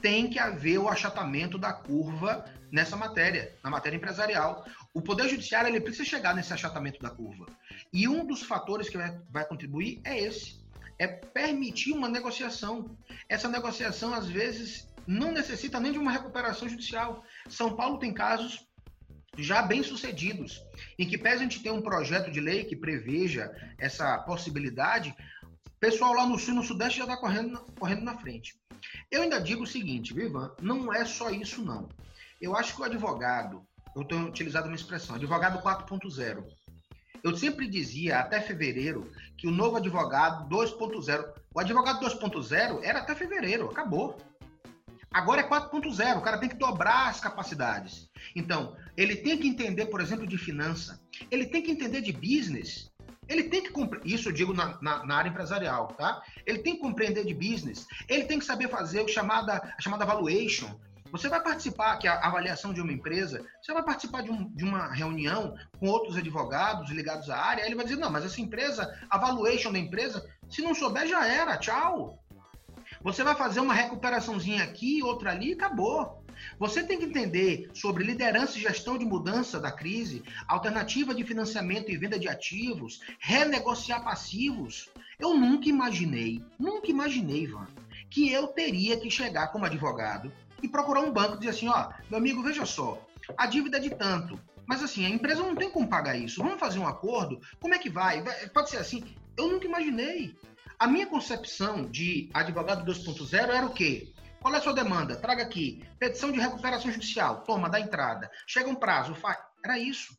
tem 0.00 0.28
que 0.28 0.38
haver 0.38 0.78
o 0.78 0.88
achatamento 0.88 1.58
da 1.58 1.72
curva 1.72 2.44
nessa 2.70 2.96
matéria, 2.96 3.56
na 3.62 3.70
matéria 3.70 3.96
empresarial. 3.96 4.64
O 4.94 5.02
Poder 5.02 5.28
Judiciário 5.28 5.68
ele 5.68 5.80
precisa 5.80 6.04
chegar 6.04 6.34
nesse 6.34 6.52
achatamento 6.52 7.00
da 7.00 7.10
curva. 7.10 7.46
E 7.92 8.08
um 8.08 8.26
dos 8.26 8.42
fatores 8.42 8.88
que 8.88 8.98
vai, 8.98 9.18
vai 9.30 9.44
contribuir 9.46 10.00
é 10.04 10.18
esse: 10.18 10.64
é 10.98 11.06
permitir 11.06 11.92
uma 11.92 12.08
negociação. 12.08 12.96
Essa 13.28 13.48
negociação, 13.48 14.12
às 14.14 14.28
vezes, 14.28 14.88
não 15.06 15.32
necessita 15.32 15.80
nem 15.80 15.92
de 15.92 15.98
uma 15.98 16.12
recuperação 16.12 16.68
judicial. 16.68 17.24
São 17.48 17.76
Paulo 17.76 17.98
tem 17.98 18.12
casos 18.12 18.66
já 19.36 19.62
bem 19.62 19.82
sucedidos, 19.82 20.60
em 20.98 21.06
que 21.06 21.16
pese 21.16 21.36
a 21.36 21.42
gente 21.42 21.62
ter 21.62 21.70
um 21.70 21.80
projeto 21.80 22.30
de 22.30 22.40
lei 22.40 22.64
que 22.64 22.74
preveja 22.74 23.52
essa 23.78 24.18
possibilidade, 24.18 25.14
pessoal 25.80 26.12
lá 26.12 26.26
no 26.26 26.38
sul 26.38 26.54
e 26.54 26.56
no 26.56 26.62
sudeste 26.62 26.98
já 26.98 27.04
está 27.04 27.16
correndo, 27.16 27.58
correndo 27.78 28.02
na 28.02 28.16
frente. 28.16 28.56
Eu 29.10 29.22
ainda 29.22 29.40
digo 29.40 29.64
o 29.64 29.66
seguinte, 29.66 30.14
Vivan, 30.14 30.52
não 30.60 30.92
é 30.92 31.04
só 31.04 31.30
isso 31.30 31.62
não. 31.62 31.88
Eu 32.40 32.56
acho 32.56 32.74
que 32.74 32.80
o 32.80 32.84
advogado, 32.84 33.66
eu 33.96 34.04
tenho 34.04 34.26
utilizado 34.26 34.68
uma 34.68 34.76
expressão, 34.76 35.16
advogado 35.16 35.62
4.0. 35.62 36.44
Eu 37.22 37.36
sempre 37.36 37.66
dizia, 37.66 38.20
até 38.20 38.40
fevereiro, 38.40 39.10
que 39.36 39.48
o 39.48 39.50
novo 39.50 39.76
advogado 39.76 40.48
2.0, 40.48 41.32
o 41.52 41.60
advogado 41.60 42.04
2.0 42.04 42.80
era 42.82 43.00
até 43.00 43.14
fevereiro, 43.14 43.68
acabou. 43.68 44.16
Agora 45.10 45.40
é 45.40 45.48
4.0, 45.48 46.18
o 46.18 46.22
cara 46.22 46.38
tem 46.38 46.48
que 46.48 46.56
dobrar 46.56 47.08
as 47.08 47.18
capacidades. 47.18 48.08
Então, 48.36 48.76
ele 48.96 49.16
tem 49.16 49.38
que 49.38 49.48
entender, 49.48 49.86
por 49.86 50.00
exemplo, 50.00 50.26
de 50.26 50.38
finança, 50.38 51.00
ele 51.30 51.46
tem 51.46 51.62
que 51.62 51.70
entender 51.70 52.02
de 52.02 52.12
business, 52.12 52.90
ele 53.28 53.44
tem 53.44 53.62
que 53.62 53.72
isso 54.04 54.28
eu 54.28 54.32
digo 54.32 54.54
na, 54.54 54.78
na, 54.80 55.04
na, 55.04 55.16
área 55.16 55.28
empresarial, 55.28 55.88
tá? 55.88 56.22
Ele 56.46 56.58
tem 56.58 56.74
que 56.74 56.80
compreender 56.80 57.24
de 57.24 57.34
business, 57.34 57.86
ele 58.08 58.24
tem 58.24 58.38
que 58.38 58.44
saber 58.44 58.68
fazer 58.68 59.02
o 59.02 59.08
chamada, 59.08 59.74
a 59.76 59.80
chamada 59.80 60.06
valuation. 60.06 60.68
Você 61.10 61.28
vai 61.28 61.42
participar, 61.42 61.96
que 61.96 62.06
é 62.06 62.10
a 62.10 62.26
avaliação 62.26 62.72
de 62.72 62.80
uma 62.80 62.92
empresa, 62.92 63.44
você 63.62 63.72
vai 63.72 63.82
participar 63.82 64.22
de, 64.22 64.30
um, 64.30 64.48
de 64.50 64.64
uma 64.64 64.92
reunião 64.92 65.54
com 65.78 65.86
outros 65.86 66.16
advogados 66.16 66.90
ligados 66.90 67.30
à 67.30 67.38
área, 67.38 67.64
ele 67.64 67.74
vai 67.74 67.84
dizer, 67.84 67.96
não, 67.98 68.10
mas 68.10 68.24
essa 68.24 68.40
empresa, 68.40 68.94
a 69.08 69.16
valuation 69.16 69.72
da 69.72 69.78
empresa, 69.78 70.26
se 70.50 70.60
não 70.60 70.74
souber, 70.74 71.06
já 71.06 71.26
era, 71.26 71.56
tchau. 71.56 72.22
Você 73.02 73.22
vai 73.22 73.34
fazer 73.34 73.60
uma 73.60 73.74
recuperaçãozinha 73.74 74.64
aqui, 74.64 75.02
outra 75.02 75.30
ali, 75.30 75.52
acabou. 75.52 76.17
Você 76.58 76.82
tem 76.82 76.98
que 76.98 77.04
entender 77.04 77.70
sobre 77.72 78.04
liderança 78.04 78.58
e 78.58 78.62
gestão 78.62 78.98
de 78.98 79.04
mudança 79.04 79.60
da 79.60 79.70
crise, 79.70 80.22
alternativa 80.46 81.14
de 81.14 81.24
financiamento 81.24 81.90
e 81.90 81.96
venda 81.96 82.18
de 82.18 82.28
ativos, 82.28 83.00
renegociar 83.18 84.02
passivos. 84.02 84.88
Eu 85.18 85.34
nunca 85.34 85.68
imaginei, 85.68 86.42
nunca 86.58 86.90
imaginei, 86.90 87.42
Ivan, 87.42 87.66
que 88.10 88.30
eu 88.30 88.48
teria 88.48 88.98
que 88.98 89.10
chegar 89.10 89.48
como 89.48 89.64
advogado 89.64 90.32
e 90.62 90.68
procurar 90.68 91.00
um 91.00 91.12
banco 91.12 91.36
e 91.36 91.38
dizer 91.38 91.50
assim, 91.50 91.68
ó, 91.68 91.90
meu 92.08 92.18
amigo, 92.18 92.42
veja 92.42 92.64
só, 92.66 93.04
a 93.36 93.46
dívida 93.46 93.76
é 93.76 93.80
de 93.80 93.90
tanto, 93.90 94.40
mas 94.68 94.82
assim, 94.82 95.06
a 95.06 95.08
empresa 95.08 95.42
não 95.42 95.56
tem 95.56 95.70
como 95.70 95.88
pagar 95.88 96.16
isso. 96.16 96.42
Vamos 96.42 96.60
fazer 96.60 96.78
um 96.78 96.86
acordo? 96.86 97.40
Como 97.58 97.74
é 97.74 97.78
que 97.78 97.88
vai? 97.88 98.22
Pode 98.50 98.68
ser 98.68 98.76
assim. 98.76 99.02
Eu 99.34 99.48
nunca 99.48 99.66
imaginei. 99.66 100.36
A 100.78 100.86
minha 100.86 101.06
concepção 101.06 101.86
de 101.90 102.28
advogado 102.34 102.84
2.0 102.84 103.34
era 103.34 103.64
o 103.64 103.72
quê? 103.72 104.12
Qual 104.40 104.54
é 104.54 104.58
a 104.58 104.60
sua 104.60 104.72
demanda? 104.72 105.16
Traga 105.16 105.42
aqui. 105.42 105.84
Petição 105.98 106.30
de 106.30 106.38
recuperação 106.38 106.90
judicial. 106.90 107.42
Toma, 107.42 107.68
dá 107.68 107.80
entrada. 107.80 108.30
Chega 108.46 108.68
um 108.68 108.74
prazo, 108.74 109.14
faz. 109.14 109.38
Era 109.64 109.78
isso. 109.78 110.16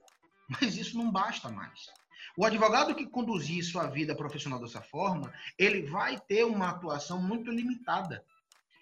Mas 0.50 0.76
isso 0.76 0.98
não 0.98 1.12
basta 1.12 1.50
mais. 1.50 1.88
O 2.36 2.46
advogado 2.46 2.96
que 2.96 3.06
conduzir 3.06 3.64
sua 3.64 3.88
vida 3.88 4.16
profissional 4.16 4.60
dessa 4.60 4.82
forma, 4.82 5.34
ele 5.58 5.84
vai 5.84 6.18
ter 6.18 6.44
uma 6.46 6.70
atuação 6.70 7.22
muito 7.22 7.52
limitada. 7.52 8.24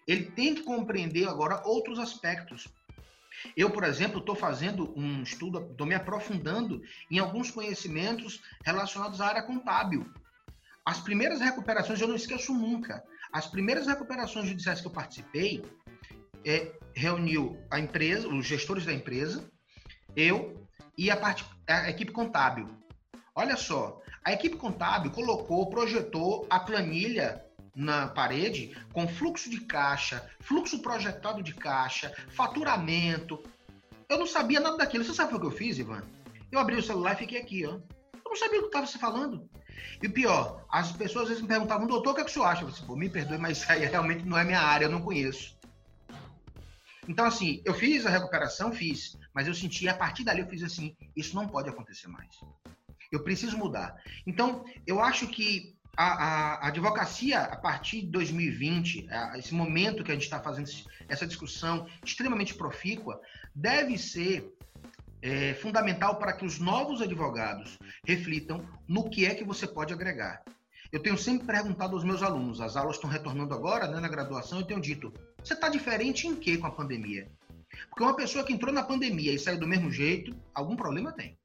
Ele 0.08 0.32
tem 0.32 0.56
que 0.56 0.64
compreender 0.64 1.28
agora 1.28 1.62
outros 1.66 2.00
aspectos. 2.00 2.68
Eu, 3.56 3.70
por 3.70 3.84
exemplo, 3.84 4.20
estou 4.20 4.36
fazendo 4.36 4.94
um 4.98 5.22
estudo, 5.22 5.70
estou 5.72 5.86
me 5.86 5.94
aprofundando 5.94 6.82
em 7.12 7.20
alguns 7.20 7.52
conhecimentos 7.52 8.42
relacionados 8.64 9.22
à 9.22 9.28
área 9.28 9.44
contábil. 9.44 10.12
As 10.86 11.00
primeiras 11.00 11.42
recuperações, 11.42 12.00
eu 12.00 12.08
não 12.08 12.16
esqueço 12.16 12.54
nunca, 12.54 13.04
as 13.32 13.48
primeiras 13.48 13.88
recuperações 13.88 14.48
judiciais 14.48 14.82
que 14.82 14.88
eu 14.88 14.92
participei, 14.92 15.64
é, 16.46 16.72
reuniu 16.96 17.58
a 17.70 17.80
empresa, 17.80 18.28
os 18.28 18.46
gestores 18.46 18.86
da 18.86 18.94
empresa, 18.94 19.50
eu 20.16 20.68
e 20.98 21.12
a, 21.12 21.18
parte, 21.18 21.46
a 21.68 21.90
equipe 21.90 22.12
contábil. 22.12 22.68
Olha 23.36 23.56
só, 23.56 24.02
a 24.26 24.34
equipe 24.34 24.56
contábil 24.56 25.12
colocou, 25.12 25.70
projetou 25.70 26.48
a 26.50 26.60
planilha 26.60 27.46
na 27.76 28.08
parede 28.08 28.76
com 28.92 29.08
fluxo 29.08 29.50
de 29.50 29.62
caixa, 29.62 30.28
fluxo 30.40 30.82
projetado 30.82 31.44
de 31.44 31.54
caixa, 31.54 32.12
faturamento. 32.30 33.44
Eu 34.10 34.18
não 34.18 34.26
sabia 34.26 34.60
nada 34.60 34.78
daquilo. 34.78 35.04
Você 35.04 35.14
sabe 35.14 35.36
o 35.36 35.40
que 35.40 35.46
eu 35.46 35.52
fiz, 35.52 35.78
Ivan? 35.78 36.02
Eu 36.52 36.60
abri 36.60 36.76
o 36.76 36.82
celular 36.82 37.14
e 37.14 37.18
fiquei 37.18 37.40
aqui, 37.40 37.66
ó. 37.66 37.74
Eu 37.74 38.22
não 38.26 38.36
sabia 38.36 38.60
o 38.60 38.64
que 38.64 38.70
estava 38.70 38.88
se 38.88 38.98
falando. 38.98 39.48
E 40.02 40.08
o 40.08 40.12
pior, 40.12 40.66
as 40.72 40.92
pessoas 40.92 41.24
às 41.24 41.30
vezes 41.30 41.42
me 41.42 41.48
perguntavam, 41.48 41.88
doutor, 41.88 42.12
o 42.12 42.16
que, 42.16 42.22
é 42.22 42.24
que 42.24 42.30
o 42.30 42.34
senhor 42.34 42.46
acha? 42.46 42.64
Eu 42.64 42.70
disse, 42.70 42.90
me 42.90 43.10
perdoe, 43.10 43.38
mas 43.38 43.60
isso 43.60 43.72
aí 43.72 43.86
realmente 43.86 44.26
não 44.26 44.38
é 44.38 44.44
minha 44.44 44.62
área, 44.62 44.86
eu 44.86 44.92
não 44.92 45.02
conheço. 45.02 45.58
Então, 47.08 47.26
assim, 47.26 47.62
eu 47.64 47.74
fiz 47.74 48.06
a 48.06 48.10
recuperação, 48.10 48.72
fiz, 48.72 49.18
mas 49.34 49.48
eu 49.48 49.54
senti, 49.54 49.88
a 49.88 49.94
partir 49.94 50.24
dali 50.24 50.42
eu 50.42 50.48
fiz 50.48 50.62
assim, 50.62 50.96
isso 51.16 51.36
não 51.36 51.48
pode 51.48 51.70
acontecer 51.70 52.08
mais. 52.08 52.28
Eu 53.12 53.24
preciso 53.24 53.58
mudar. 53.58 53.96
Então, 54.26 54.66
eu 54.86 55.02
acho 55.02 55.28
que 55.28 55.78
a, 55.96 56.06
a, 56.06 56.54
a 56.56 56.68
advocacia, 56.68 57.40
a 57.40 57.56
partir 57.56 58.02
de 58.02 58.08
2020, 58.08 59.08
a, 59.10 59.38
esse 59.38 59.54
momento 59.54 60.04
que 60.04 60.12
a 60.12 60.14
gente 60.14 60.26
está 60.26 60.40
fazendo 60.40 60.70
essa 61.08 61.26
discussão 61.26 61.88
extremamente 62.06 62.54
profícua, 62.54 63.22
deve 63.56 63.98
ser 63.98 64.54
é, 65.22 65.54
fundamental 65.56 66.16
para 66.16 66.34
que 66.34 66.46
os 66.46 66.60
novos 66.60 67.02
advogados 67.02 67.78
reflitam 68.06 68.68
no 68.88 69.10
que 69.10 69.26
é 69.26 69.34
que 69.34 69.44
você 69.44 69.68
pode 69.68 69.94
agregar. 69.94 70.42
Eu 70.92 71.02
tenho 71.02 71.18
sempre 71.18 71.48
perguntado 71.48 71.96
aos 71.96 72.04
meus 72.04 72.24
alunos, 72.24 72.62
as 72.62 72.78
aulas 72.78 72.96
estão 72.96 73.10
retornando 73.10 73.54
agora, 73.54 73.88
né, 73.88 74.00
na 74.00 74.08
graduação, 74.08 74.60
eu 74.60 74.66
tenho 74.66 74.80
dito, 74.80 75.14
você 75.44 75.54
está 75.54 75.68
diferente 75.68 76.28
em 76.28 76.36
que 76.36 76.58
com 76.58 76.68
a 76.68 76.72
pandemia? 76.72 77.30
Porque 77.90 78.04
uma 78.04 78.16
pessoa 78.16 78.46
que 78.46 78.54
entrou 78.54 78.74
na 78.74 78.84
pandemia 78.84 79.34
e 79.34 79.40
saiu 79.40 79.60
do 79.60 79.68
mesmo 79.68 79.92
jeito, 79.92 80.36
algum 80.54 80.76
problema 80.76 81.12
tem. 81.12 81.38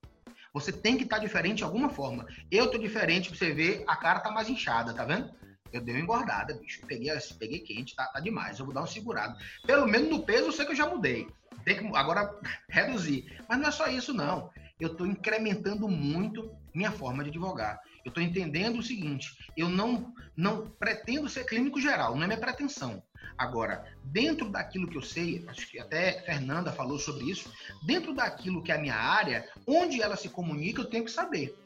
Você 0.54 0.70
tem 0.70 0.96
que 0.96 1.04
estar 1.04 1.16
tá 1.16 1.22
diferente 1.22 1.58
de 1.58 1.64
alguma 1.64 1.88
forma. 1.88 2.26
Eu 2.50 2.70
tô 2.70 2.78
diferente, 2.78 3.34
você 3.34 3.52
vê, 3.52 3.82
a 3.86 3.96
cara 3.96 4.20
tá 4.20 4.30
mais 4.30 4.48
inchada, 4.48 4.92
tá 4.92 5.04
vendo? 5.04 5.30
Eu 5.72 5.80
dei 5.80 5.94
uma 5.94 6.02
engordada, 6.02 6.54
bicho. 6.54 6.84
Peguei, 6.86 7.10
peguei 7.38 7.60
quente, 7.60 7.94
tá, 7.94 8.06
tá 8.06 8.20
demais. 8.20 8.58
Eu 8.58 8.66
vou 8.66 8.74
dar 8.74 8.82
um 8.82 8.86
segurado. 8.86 9.36
Pelo 9.66 9.86
menos 9.86 10.10
no 10.10 10.24
peso 10.24 10.46
eu 10.46 10.52
sei 10.52 10.64
que 10.64 10.72
eu 10.72 10.76
já 10.76 10.86
mudei. 10.86 11.26
Tem 11.64 11.76
que 11.76 11.96
agora 11.96 12.34
reduzir. 12.68 13.40
Mas 13.48 13.58
não 13.58 13.68
é 13.68 13.70
só 13.70 13.86
isso, 13.86 14.12
não. 14.12 14.50
Eu 14.78 14.92
estou 14.92 15.06
incrementando 15.06 15.88
muito 15.88 16.52
minha 16.74 16.90
forma 16.90 17.22
de 17.22 17.30
advogar. 17.30 17.80
Eu 18.04 18.08
estou 18.08 18.22
entendendo 18.22 18.78
o 18.78 18.82
seguinte: 18.82 19.36
eu 19.56 19.68
não, 19.68 20.12
não 20.36 20.68
pretendo 20.70 21.28
ser 21.28 21.44
clínico 21.44 21.80
geral, 21.80 22.16
não 22.16 22.24
é 22.24 22.26
minha 22.26 22.40
pretensão. 22.40 23.02
Agora, 23.38 23.84
dentro 24.04 24.48
daquilo 24.50 24.88
que 24.88 24.96
eu 24.96 25.02
sei, 25.02 25.44
acho 25.48 25.68
que 25.70 25.78
até 25.78 26.20
Fernanda 26.22 26.70
falou 26.70 26.98
sobre 26.98 27.30
isso, 27.30 27.52
dentro 27.84 28.14
daquilo 28.14 28.62
que 28.62 28.70
é 28.70 28.76
a 28.76 28.80
minha 28.80 28.94
área, 28.94 29.48
onde 29.66 30.02
ela 30.02 30.16
se 30.16 30.28
comunica, 30.28 30.82
eu 30.82 30.90
tenho 30.90 31.04
que 31.04 31.10
saber. 31.10 31.56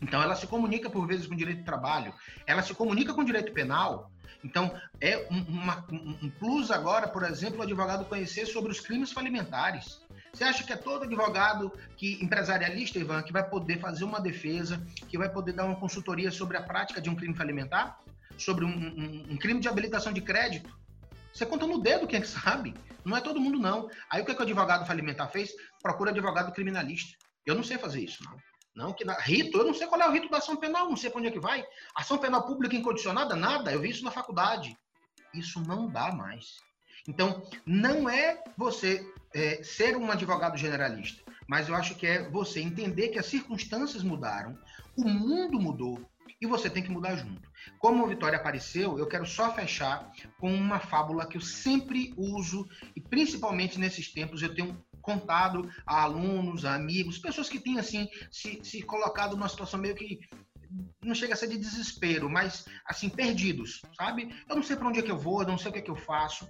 Então, 0.00 0.22
ela 0.22 0.34
se 0.34 0.46
comunica 0.46 0.88
por 0.88 1.06
vezes 1.06 1.26
com 1.26 1.36
direito 1.36 1.58
de 1.58 1.64
trabalho, 1.64 2.12
ela 2.46 2.62
se 2.62 2.74
comunica 2.74 3.12
com 3.12 3.24
direito 3.24 3.52
penal. 3.52 4.10
Então, 4.42 4.74
é 5.00 5.28
um, 5.30 5.40
uma, 5.42 5.86
um 5.90 6.30
plus 6.30 6.70
agora, 6.70 7.06
por 7.06 7.22
exemplo, 7.22 7.58
o 7.58 7.62
advogado 7.62 8.06
conhecer 8.06 8.46
sobre 8.46 8.72
os 8.72 8.80
crimes 8.80 9.12
falimentares. 9.12 10.00
Você 10.32 10.44
acha 10.44 10.64
que 10.64 10.72
é 10.72 10.76
todo 10.76 11.04
advogado 11.04 11.72
que 11.96 12.22
empresarialista, 12.22 12.98
Ivan, 12.98 13.22
que 13.22 13.32
vai 13.32 13.48
poder 13.48 13.78
fazer 13.78 14.04
uma 14.04 14.20
defesa, 14.20 14.80
que 15.08 15.18
vai 15.18 15.28
poder 15.28 15.52
dar 15.52 15.66
uma 15.66 15.76
consultoria 15.76 16.30
sobre 16.30 16.56
a 16.56 16.62
prática 16.62 17.00
de 17.00 17.10
um 17.10 17.16
crime 17.16 17.34
falimentar? 17.34 17.98
Sobre 18.38 18.64
um, 18.64 18.70
um, 18.70 19.26
um 19.32 19.36
crime 19.36 19.60
de 19.60 19.68
habilitação 19.68 20.12
de 20.12 20.20
crédito? 20.20 20.74
Você 21.32 21.44
conta 21.44 21.66
no 21.66 21.80
dedo 21.80 22.06
quem 22.06 22.18
é 22.18 22.22
que 22.22 22.28
sabe. 22.28 22.74
Não 23.04 23.16
é 23.16 23.20
todo 23.20 23.40
mundo, 23.40 23.58
não. 23.58 23.90
Aí 24.08 24.22
o 24.22 24.24
que, 24.24 24.32
é 24.32 24.34
que 24.34 24.40
o 24.40 24.44
advogado 24.44 24.86
falimentar 24.86 25.30
fez? 25.30 25.50
Procura 25.82 26.10
advogado 26.10 26.52
criminalista. 26.52 27.16
Eu 27.44 27.54
não 27.54 27.62
sei 27.62 27.78
fazer 27.78 28.00
isso, 28.00 28.22
não. 28.24 28.36
Não, 28.80 28.94
que 28.94 29.04
na, 29.04 29.12
rito, 29.12 29.58
eu 29.58 29.64
não 29.66 29.74
sei 29.74 29.86
qual 29.86 30.00
é 30.00 30.08
o 30.08 30.12
rito 30.12 30.30
da 30.30 30.38
ação 30.38 30.56
penal, 30.56 30.88
não 30.88 30.96
sei 30.96 31.10
para 31.10 31.18
onde 31.18 31.28
é 31.28 31.30
que 31.30 31.38
vai. 31.38 31.62
Ação 31.94 32.16
penal 32.16 32.46
pública 32.46 32.74
incondicionada, 32.74 33.36
nada, 33.36 33.70
eu 33.70 33.80
vi 33.82 33.90
isso 33.90 34.02
na 34.02 34.10
faculdade. 34.10 34.74
Isso 35.34 35.60
não 35.60 35.86
dá 35.86 36.10
mais. 36.10 36.56
Então, 37.06 37.46
não 37.66 38.08
é 38.08 38.42
você 38.56 39.06
é, 39.34 39.62
ser 39.62 39.98
um 39.98 40.10
advogado 40.10 40.56
generalista, 40.56 41.22
mas 41.46 41.68
eu 41.68 41.74
acho 41.74 41.94
que 41.94 42.06
é 42.06 42.26
você 42.30 42.60
entender 42.60 43.08
que 43.08 43.18
as 43.18 43.26
circunstâncias 43.26 44.02
mudaram, 44.02 44.58
o 44.96 45.04
mundo 45.04 45.60
mudou 45.60 46.00
e 46.40 46.46
você 46.46 46.70
tem 46.70 46.82
que 46.82 46.90
mudar 46.90 47.16
junto. 47.16 47.50
Como 47.78 48.02
a 48.02 48.08
Vitória 48.08 48.38
apareceu, 48.38 48.98
eu 48.98 49.06
quero 49.06 49.26
só 49.26 49.52
fechar 49.52 50.10
com 50.38 50.50
uma 50.54 50.78
fábula 50.78 51.26
que 51.26 51.36
eu 51.36 51.42
sempre 51.42 52.14
uso 52.16 52.66
e 52.96 53.00
principalmente 53.00 53.78
nesses 53.78 54.10
tempos 54.10 54.42
eu 54.42 54.54
tenho 54.54 54.82
contado 55.00 55.70
a 55.86 56.02
alunos, 56.02 56.64
a 56.64 56.74
amigos, 56.74 57.18
pessoas 57.18 57.48
que 57.48 57.60
têm 57.60 57.78
assim 57.78 58.08
se, 58.30 58.60
se 58.62 58.82
colocado 58.82 59.36
numa 59.36 59.48
situação 59.48 59.80
meio 59.80 59.94
que 59.94 60.20
não 61.02 61.14
chega 61.14 61.34
a 61.34 61.36
ser 61.36 61.48
de 61.48 61.58
desespero, 61.58 62.30
mas 62.30 62.64
assim 62.86 63.08
perdidos, 63.08 63.82
sabe? 63.96 64.34
Eu 64.48 64.56
não 64.56 64.62
sei 64.62 64.76
para 64.76 64.88
onde 64.88 65.00
é 65.00 65.02
que 65.02 65.10
eu 65.10 65.18
vou, 65.18 65.42
eu 65.42 65.48
não 65.48 65.58
sei 65.58 65.70
o 65.70 65.72
que 65.72 65.80
é 65.80 65.82
que 65.82 65.90
eu 65.90 65.96
faço. 65.96 66.48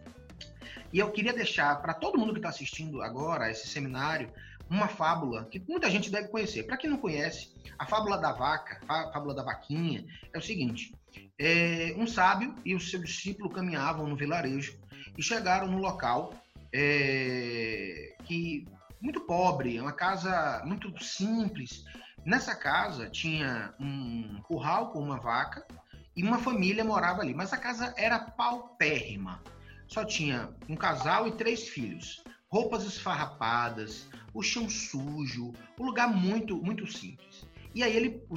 E 0.92 0.98
eu 0.98 1.10
queria 1.10 1.32
deixar 1.32 1.80
para 1.80 1.94
todo 1.94 2.18
mundo 2.18 2.32
que 2.32 2.38
está 2.38 2.48
assistindo 2.48 3.02
agora 3.02 3.50
esse 3.50 3.66
seminário 3.68 4.32
uma 4.68 4.86
fábula 4.86 5.46
que 5.46 5.62
muita 5.68 5.90
gente 5.90 6.10
deve 6.10 6.28
conhecer. 6.28 6.62
Para 6.62 6.76
quem 6.76 6.88
não 6.88 6.98
conhece, 6.98 7.52
a 7.78 7.86
fábula 7.86 8.16
da 8.18 8.32
vaca, 8.32 8.80
a 8.88 9.10
fábula 9.12 9.34
da 9.34 9.42
vaquinha, 9.42 10.04
é 10.32 10.38
o 10.38 10.42
seguinte: 10.42 10.94
é, 11.38 11.94
um 11.96 12.06
sábio 12.06 12.54
e 12.64 12.74
o 12.74 12.80
seu 12.80 13.00
discípulo 13.00 13.50
caminhavam 13.50 14.06
no 14.06 14.16
vilarejo 14.16 14.78
e 15.18 15.22
chegaram 15.22 15.66
no 15.66 15.78
local 15.78 16.34
é, 16.72 18.16
que 18.24 18.66
muito 19.00 19.20
pobre, 19.20 19.80
uma 19.80 19.92
casa 19.92 20.62
muito 20.64 21.02
simples. 21.02 21.84
Nessa 22.24 22.54
casa 22.54 23.08
tinha 23.08 23.74
um 23.80 24.40
curral 24.42 24.90
com 24.90 25.00
uma 25.00 25.18
vaca 25.18 25.66
e 26.14 26.22
uma 26.22 26.38
família 26.38 26.84
morava 26.84 27.22
ali. 27.22 27.34
Mas 27.34 27.52
a 27.52 27.56
casa 27.56 27.94
era 27.96 28.18
paupérrima. 28.18 29.42
Só 29.86 30.04
tinha 30.04 30.50
um 30.68 30.76
casal 30.76 31.26
e 31.26 31.32
três 31.32 31.68
filhos. 31.68 32.22
Roupas 32.48 32.84
esfarrapadas, 32.84 34.08
o 34.34 34.42
chão 34.42 34.68
sujo, 34.68 35.52
o 35.78 35.84
lugar 35.84 36.08
muito, 36.08 36.56
muito 36.56 36.86
simples. 36.86 37.46
E 37.74 37.82
aí 37.82 37.96
ele, 37.96 38.22
o, 38.28 38.36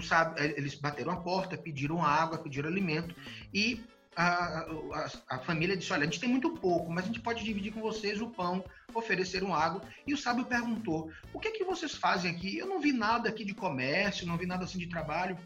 eles 0.55 0.75
bateram 0.75 1.11
a 1.11 1.17
porta, 1.17 1.57
pediram 1.57 2.03
água, 2.03 2.37
pediram 2.37 2.69
alimento 2.69 3.15
e 3.53 3.83
a, 4.15 4.59
a, 4.59 5.11
a, 5.29 5.39
família 5.39 5.75
disse: 5.75 5.91
Olha, 5.91 6.03
a 6.03 6.05
gente 6.05 6.19
tem 6.19 6.29
muito 6.29 6.51
pouco, 6.51 6.91
mas 6.91 7.05
a 7.05 7.07
gente 7.07 7.19
pode 7.19 7.43
dividir 7.43 7.73
com 7.73 7.81
vocês 7.81 8.21
o 8.21 8.29
pão, 8.29 8.63
ofereceram 8.93 9.53
água. 9.53 9.81
E 10.05 10.13
o 10.13 10.17
sábio 10.17 10.45
perguntou: 10.45 11.11
O 11.33 11.39
que 11.39 11.47
é 11.47 11.51
que 11.51 11.63
vocês 11.63 11.95
fazem 11.95 12.31
aqui? 12.31 12.57
Eu 12.57 12.67
não 12.67 12.79
vi 12.79 12.91
nada 12.91 13.29
aqui 13.29 13.43
de 13.43 13.53
comércio, 13.53 14.27
não 14.27 14.37
vi 14.37 14.45
nada 14.45 14.65
assim 14.65 14.77
de 14.77 14.87
trabalho. 14.87 15.37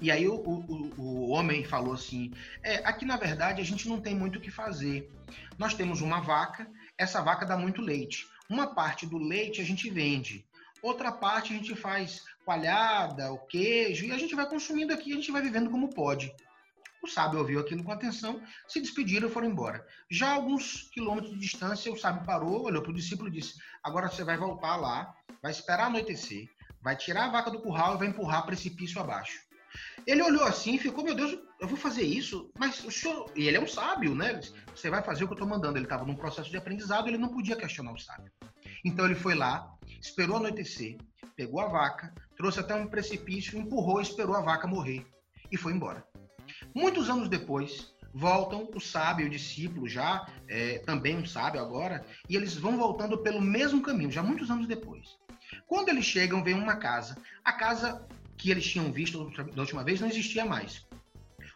E 0.00 0.10
aí 0.10 0.28
o, 0.28 0.34
o, 0.34 0.92
o 0.98 1.28
homem 1.30 1.64
falou 1.64 1.94
assim: 1.94 2.32
é, 2.62 2.76
aqui 2.86 3.04
na 3.04 3.16
verdade 3.16 3.60
a 3.60 3.64
gente 3.64 3.88
não 3.88 4.00
tem 4.00 4.14
muito 4.14 4.38
o 4.38 4.40
que 4.40 4.50
fazer. 4.50 5.10
Nós 5.58 5.74
temos 5.74 6.00
uma 6.00 6.20
vaca, 6.20 6.68
essa 6.98 7.22
vaca 7.22 7.46
dá 7.46 7.56
muito 7.56 7.80
leite. 7.80 8.26
Uma 8.48 8.74
parte 8.74 9.06
do 9.06 9.16
leite 9.16 9.60
a 9.60 9.64
gente 9.64 9.88
vende, 9.88 10.44
outra 10.82 11.12
parte 11.12 11.52
a 11.52 11.56
gente 11.56 11.74
faz 11.74 12.24
coalhada, 12.44 13.32
o 13.32 13.38
queijo, 13.38 14.04
e 14.04 14.12
a 14.12 14.18
gente 14.18 14.34
vai 14.34 14.46
consumindo 14.46 14.92
aqui, 14.92 15.12
a 15.12 15.16
gente 15.16 15.30
vai 15.30 15.40
vivendo 15.40 15.70
como 15.70 15.88
pode. 15.88 16.34
O 17.02 17.08
sábio 17.08 17.40
ouviu 17.40 17.58
aquilo 17.58 17.82
com 17.82 17.90
atenção, 17.90 18.40
se 18.68 18.80
despediram 18.80 19.28
e 19.28 19.30
foram 19.30 19.48
embora. 19.48 19.84
Já 20.08 20.28
a 20.28 20.34
alguns 20.34 20.88
quilômetros 20.92 21.32
de 21.32 21.40
distância, 21.40 21.92
o 21.92 21.98
sábio 21.98 22.24
parou, 22.24 22.62
olhou 22.64 22.80
para 22.80 22.92
o 22.92 22.94
discípulo 22.94 23.28
e 23.28 23.32
disse: 23.32 23.58
Agora 23.82 24.08
você 24.08 24.22
vai 24.22 24.36
voltar 24.36 24.76
lá, 24.76 25.12
vai 25.42 25.50
esperar 25.50 25.86
anoitecer, 25.86 26.48
vai 26.80 26.94
tirar 26.94 27.24
a 27.24 27.30
vaca 27.30 27.50
do 27.50 27.60
curral 27.60 27.94
e 27.94 27.98
vai 27.98 28.06
empurrar 28.06 28.46
precipício 28.46 29.00
abaixo. 29.00 29.40
Ele 30.06 30.22
olhou 30.22 30.44
assim 30.44 30.74
e 30.74 30.78
ficou: 30.78 31.02
Meu 31.02 31.14
Deus, 31.14 31.36
eu 31.60 31.66
vou 31.66 31.76
fazer 31.76 32.02
isso? 32.02 32.52
Mas 32.56 32.84
o 32.84 32.90
senhor. 32.90 33.32
E 33.34 33.48
ele 33.48 33.56
é 33.56 33.60
um 33.60 33.66
sábio, 33.66 34.14
né? 34.14 34.40
Você 34.74 34.88
vai 34.88 35.02
fazer 35.02 35.24
o 35.24 35.26
que 35.26 35.32
eu 35.32 35.36
estou 35.36 35.48
mandando. 35.48 35.78
Ele 35.78 35.86
estava 35.86 36.04
num 36.04 36.14
processo 36.14 36.50
de 36.50 36.56
aprendizado, 36.56 37.08
ele 37.08 37.18
não 37.18 37.30
podia 37.30 37.56
questionar 37.56 37.92
o 37.92 37.98
sábio. 37.98 38.30
Então 38.84 39.06
ele 39.06 39.14
foi 39.16 39.34
lá, 39.34 39.72
esperou 40.00 40.36
anoitecer, 40.36 40.98
pegou 41.34 41.60
a 41.60 41.66
vaca, 41.66 42.14
trouxe 42.36 42.60
até 42.60 42.74
um 42.74 42.86
precipício, 42.86 43.58
empurrou 43.58 44.00
esperou 44.00 44.36
a 44.36 44.40
vaca 44.40 44.66
morrer 44.66 45.04
e 45.50 45.56
foi 45.56 45.72
embora. 45.72 46.04
Muitos 46.74 47.08
anos 47.08 47.28
depois, 47.28 47.92
voltam 48.12 48.68
o 48.74 48.80
sábio, 48.80 49.26
o 49.26 49.30
discípulo, 49.30 49.88
já 49.88 50.26
é, 50.48 50.78
também 50.80 51.16
um 51.16 51.26
sábio 51.26 51.60
agora, 51.60 52.04
e 52.28 52.36
eles 52.36 52.56
vão 52.56 52.76
voltando 52.76 53.18
pelo 53.18 53.40
mesmo 53.40 53.82
caminho, 53.82 54.10
já 54.10 54.22
muitos 54.22 54.50
anos 54.50 54.66
depois. 54.66 55.16
Quando 55.66 55.88
eles 55.88 56.04
chegam, 56.04 56.42
vem 56.42 56.54
uma 56.54 56.76
casa. 56.76 57.16
A 57.44 57.52
casa 57.52 58.06
que 58.36 58.50
eles 58.50 58.66
tinham 58.66 58.92
visto 58.92 59.30
da 59.54 59.62
última 59.62 59.84
vez 59.84 60.00
não 60.00 60.08
existia 60.08 60.44
mais. 60.44 60.86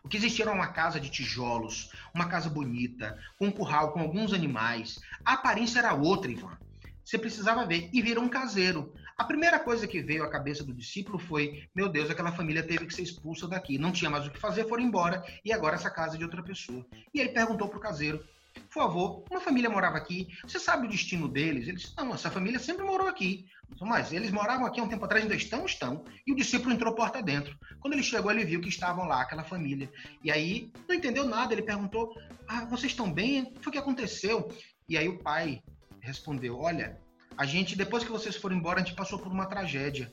O 0.02 0.08
que 0.08 0.16
existia 0.16 0.44
era 0.44 0.54
uma 0.54 0.68
casa 0.68 1.00
de 1.00 1.10
tijolos, 1.10 1.90
uma 2.14 2.28
casa 2.28 2.48
bonita, 2.48 3.18
com 3.38 3.46
um 3.46 3.50
curral 3.50 3.92
com 3.92 4.00
alguns 4.00 4.32
animais. 4.32 5.00
A 5.24 5.32
aparência 5.32 5.80
era 5.80 5.94
outra, 5.94 6.30
Ivan. 6.30 6.56
Você 7.04 7.18
precisava 7.18 7.66
ver. 7.66 7.90
E 7.92 8.00
viram 8.00 8.22
um 8.22 8.28
caseiro. 8.28 8.92
A 9.18 9.24
primeira 9.24 9.58
coisa 9.58 9.86
que 9.86 10.02
veio 10.02 10.24
à 10.24 10.30
cabeça 10.30 10.62
do 10.62 10.74
discípulo 10.74 11.18
foi: 11.18 11.66
meu 11.74 11.88
Deus, 11.88 12.10
aquela 12.10 12.32
família 12.32 12.62
teve 12.62 12.86
que 12.86 12.94
ser 12.94 13.02
expulsa 13.02 13.48
daqui, 13.48 13.78
não 13.78 13.90
tinha 13.90 14.10
mais 14.10 14.26
o 14.26 14.30
que 14.30 14.38
fazer, 14.38 14.68
foram 14.68 14.82
embora 14.82 15.24
e 15.44 15.52
agora 15.52 15.76
essa 15.76 15.90
casa 15.90 16.16
é 16.16 16.18
de 16.18 16.24
outra 16.24 16.42
pessoa. 16.42 16.84
E 17.14 17.20
ele 17.20 17.30
perguntou 17.30 17.68
para 17.68 17.78
o 17.78 17.80
caseiro: 17.80 18.22
por 18.64 18.72
favor, 18.72 19.24
uma 19.30 19.40
família 19.40 19.70
morava 19.70 19.96
aqui, 19.96 20.28
você 20.42 20.58
sabe 20.58 20.86
o 20.86 20.90
destino 20.90 21.28
deles? 21.28 21.66
Ele 21.66 21.76
disse: 21.76 21.94
não, 21.96 22.14
essa 22.14 22.30
família 22.30 22.58
sempre 22.58 22.84
morou 22.84 23.08
aqui. 23.08 23.46
Mas 23.80 24.12
eles 24.12 24.30
moravam 24.30 24.66
aqui 24.66 24.80
há 24.80 24.82
um 24.82 24.88
tempo 24.88 25.04
atrás, 25.04 25.24
ainda 25.24 25.34
estão? 25.34 25.64
Estão. 25.64 26.04
E 26.26 26.32
o 26.32 26.36
discípulo 26.36 26.72
entrou 26.72 26.94
porta 26.94 27.22
dentro. 27.22 27.58
Quando 27.80 27.94
ele 27.94 28.02
chegou, 28.02 28.30
ele 28.30 28.44
viu 28.44 28.60
que 28.60 28.68
estavam 28.68 29.06
lá, 29.06 29.22
aquela 29.22 29.42
família. 29.42 29.90
E 30.22 30.30
aí, 30.30 30.70
não 30.88 30.94
entendeu 30.94 31.24
nada. 31.24 31.52
Ele 31.52 31.62
perguntou: 31.62 32.14
Ah, 32.46 32.64
vocês 32.66 32.92
estão 32.92 33.12
bem? 33.12 33.54
O 33.66 33.70
que 33.70 33.78
aconteceu? 33.78 34.52
E 34.88 34.96
aí 34.96 35.08
o 35.08 35.18
pai 35.18 35.62
respondeu: 36.00 36.58
Olha, 36.58 36.98
a 37.36 37.44
gente, 37.44 37.76
depois 37.76 38.02
que 38.02 38.10
vocês 38.10 38.36
foram 38.36 38.56
embora, 38.56 38.80
a 38.80 38.84
gente 38.84 38.94
passou 38.94 39.18
por 39.18 39.30
uma 39.30 39.46
tragédia. 39.46 40.10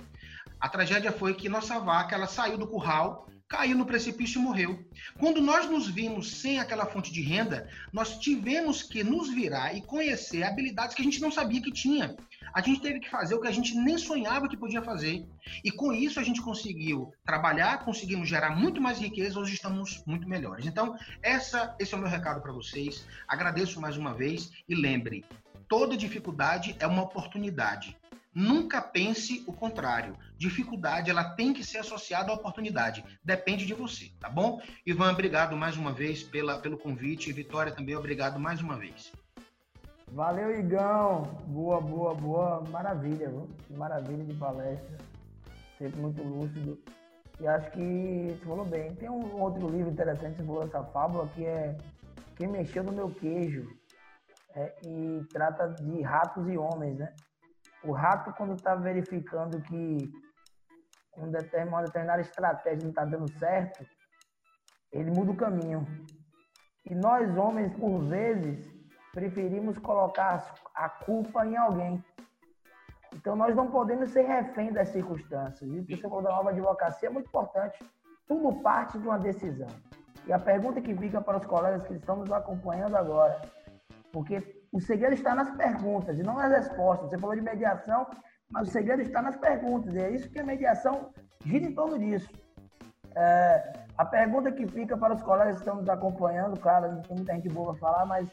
A 0.59 0.69
tragédia 0.69 1.11
foi 1.11 1.33
que 1.33 1.49
nossa 1.49 1.79
vaca, 1.79 2.15
ela 2.15 2.27
saiu 2.27 2.57
do 2.57 2.67
curral, 2.67 3.27
caiu 3.47 3.77
no 3.77 3.85
precipício 3.85 4.39
e 4.39 4.43
morreu. 4.43 4.83
Quando 5.19 5.41
nós 5.41 5.69
nos 5.69 5.87
vimos 5.87 6.41
sem 6.41 6.59
aquela 6.59 6.85
fonte 6.85 7.13
de 7.13 7.21
renda, 7.21 7.69
nós 7.91 8.17
tivemos 8.17 8.81
que 8.81 9.03
nos 9.03 9.29
virar 9.29 9.75
e 9.75 9.81
conhecer 9.81 10.43
habilidades 10.43 10.95
que 10.95 11.01
a 11.01 11.05
gente 11.05 11.21
não 11.21 11.31
sabia 11.31 11.61
que 11.61 11.71
tinha. 11.71 12.15
A 12.53 12.61
gente 12.61 12.81
teve 12.81 12.99
que 12.99 13.09
fazer 13.09 13.35
o 13.35 13.41
que 13.41 13.47
a 13.47 13.51
gente 13.51 13.75
nem 13.75 13.97
sonhava 13.97 14.47
que 14.47 14.57
podia 14.57 14.81
fazer. 14.81 15.25
E 15.63 15.71
com 15.71 15.93
isso 15.93 16.19
a 16.19 16.23
gente 16.23 16.41
conseguiu 16.41 17.13
trabalhar, 17.25 17.83
conseguimos 17.85 18.27
gerar 18.27 18.55
muito 18.55 18.81
mais 18.81 18.99
riqueza, 18.99 19.39
hoje 19.39 19.53
estamos 19.53 20.03
muito 20.05 20.27
melhores. 20.27 20.65
Então, 20.65 20.95
essa, 21.21 21.75
esse 21.79 21.93
é 21.93 21.97
o 21.97 21.99
meu 21.99 22.09
recado 22.09 22.41
para 22.41 22.51
vocês. 22.51 23.05
Agradeço 23.27 23.79
mais 23.79 23.97
uma 23.97 24.13
vez 24.13 24.51
e 24.67 24.75
lembre, 24.75 25.25
toda 25.73 25.97
dificuldade 25.97 26.75
é 26.79 26.85
uma 26.85 27.01
oportunidade. 27.01 27.97
Nunca 28.31 28.79
pense 28.79 29.43
o 29.47 29.51
contrário. 29.51 30.15
Dificuldade, 30.37 31.09
ela 31.09 31.31
tem 31.31 31.51
que 31.51 31.63
ser 31.63 31.79
associada 31.79 32.29
à 32.31 32.35
oportunidade. 32.35 33.03
Depende 33.23 33.65
de 33.65 33.73
você, 33.73 34.11
tá 34.19 34.29
bom? 34.29 34.61
Ivan, 34.85 35.11
obrigado 35.11 35.57
mais 35.57 35.75
uma 35.75 35.91
vez 35.91 36.21
pela, 36.21 36.59
pelo 36.59 36.77
convite. 36.77 37.33
Vitória 37.33 37.71
também, 37.71 37.95
obrigado 37.95 38.39
mais 38.39 38.61
uma 38.61 38.77
vez. 38.77 39.11
Valeu, 40.09 40.59
Igão. 40.59 41.23
Boa, 41.47 41.81
boa, 41.81 42.13
boa. 42.13 42.63
Maravilha, 42.69 43.27
viu? 43.29 43.49
Maravilha 43.71 44.25
de 44.25 44.33
palestra. 44.35 44.99
Sempre 45.79 45.99
muito 45.99 46.21
lúcido. 46.21 46.77
E 47.39 47.47
acho 47.47 47.71
que 47.71 48.27
você 48.29 48.45
falou 48.45 48.65
bem. 48.65 48.93
Tem 48.93 49.09
um 49.09 49.41
outro 49.41 49.67
livro 49.71 49.89
interessante, 49.89 50.37
falou 50.37 50.61
essa 50.61 50.83
fábula, 50.83 51.27
que 51.33 51.43
é 51.43 51.75
Quem 52.35 52.47
Mexeu 52.47 52.83
no 52.83 52.91
Meu 52.91 53.09
Queijo 53.09 53.81
é, 54.55 54.75
e 54.85 55.23
trata 55.31 55.69
de 55.69 56.01
ratos 56.01 56.47
e 56.47 56.57
homens, 56.57 56.97
né? 56.97 57.13
O 57.83 57.91
rato, 57.91 58.31
quando 58.33 58.53
está 58.53 58.75
verificando 58.75 59.61
que 59.61 60.11
um 61.17 61.29
determinado, 61.29 61.69
uma 61.69 61.83
determinada 61.83 62.21
estratégia 62.21 62.83
não 62.83 62.89
está 62.89 63.03
dando 63.03 63.29
certo, 63.37 63.85
ele 64.91 65.11
muda 65.11 65.31
o 65.31 65.35
caminho. 65.35 65.85
E 66.85 66.95
nós, 66.95 67.35
homens, 67.37 67.73
por 67.73 67.99
vezes, 68.03 68.71
preferimos 69.11 69.77
colocar 69.79 70.53
a 70.75 70.89
culpa 70.89 71.45
em 71.45 71.57
alguém. 71.57 72.03
Então, 73.13 73.35
nós 73.35 73.55
não 73.55 73.69
podemos 73.69 74.11
ser 74.11 74.23
refém 74.23 74.71
das 74.71 74.89
circunstâncias. 74.89 75.69
E 75.69 75.79
o 75.79 75.85
que 75.85 75.95
você 75.95 76.03
falou 76.03 76.21
da 76.21 76.31
nova 76.31 76.49
advocacia 76.49 77.09
é 77.09 77.11
muito 77.11 77.27
importante. 77.27 77.79
Tudo 78.27 78.61
parte 78.61 78.97
de 78.97 79.07
uma 79.07 79.19
decisão. 79.19 79.67
E 80.25 80.31
a 80.31 80.39
pergunta 80.39 80.81
que 80.81 80.95
fica 80.95 81.21
para 81.21 81.37
os 81.37 81.45
colegas 81.45 81.85
que 81.85 81.93
estão 81.93 82.17
nos 82.17 82.31
acompanhando 82.31 82.95
agora 82.95 83.41
porque 84.13 84.63
o 84.71 84.79
segredo 84.79 85.13
está 85.13 85.33
nas 85.33 85.49
perguntas 85.57 86.17
e 86.17 86.23
não 86.23 86.35
nas 86.35 86.51
respostas. 86.51 87.09
Você 87.09 87.17
falou 87.17 87.35
de 87.35 87.41
mediação, 87.41 88.07
mas 88.49 88.69
o 88.69 88.71
segredo 88.71 89.01
está 89.01 89.21
nas 89.23 89.35
perguntas. 89.35 89.93
E 89.95 89.97
é 89.97 90.11
isso 90.11 90.29
que 90.29 90.39
a 90.39 90.45
mediação 90.45 91.11
gira 91.43 91.65
em 91.65 91.73
torno 91.73 91.97
disso. 91.97 92.29
É, 93.15 93.73
a 93.97 94.05
pergunta 94.05 94.51
que 94.51 94.67
fica 94.67 94.95
para 94.95 95.15
os 95.15 95.23
colegas 95.23 95.55
que 95.55 95.61
estão 95.61 95.77
nos 95.77 95.89
acompanhando, 95.89 96.59
claro, 96.59 97.01
tem 97.01 97.15
muita 97.17 97.33
gente 97.33 97.49
boa 97.49 97.71
para 97.71 97.79
falar, 97.79 98.05
mas 98.05 98.29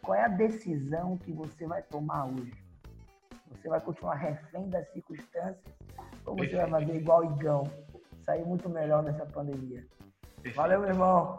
qual 0.00 0.16
é 0.16 0.24
a 0.24 0.28
decisão 0.28 1.18
que 1.18 1.32
você 1.32 1.66
vai 1.66 1.82
tomar 1.82 2.26
hoje? 2.26 2.54
Você 3.50 3.68
vai 3.68 3.80
continuar 3.80 4.14
refém 4.14 4.68
das 4.68 4.88
circunstâncias 4.92 5.74
ou 6.24 6.36
você 6.36 6.54
vai 6.56 6.70
fazer 6.70 6.96
igual 6.96 7.20
o 7.20 7.32
Igão, 7.34 7.64
sair 8.22 8.44
muito 8.44 8.68
melhor 8.68 9.02
nessa 9.02 9.26
pandemia? 9.26 9.84
Valeu, 10.54 10.80
meu 10.80 10.90
irmão. 10.90 11.38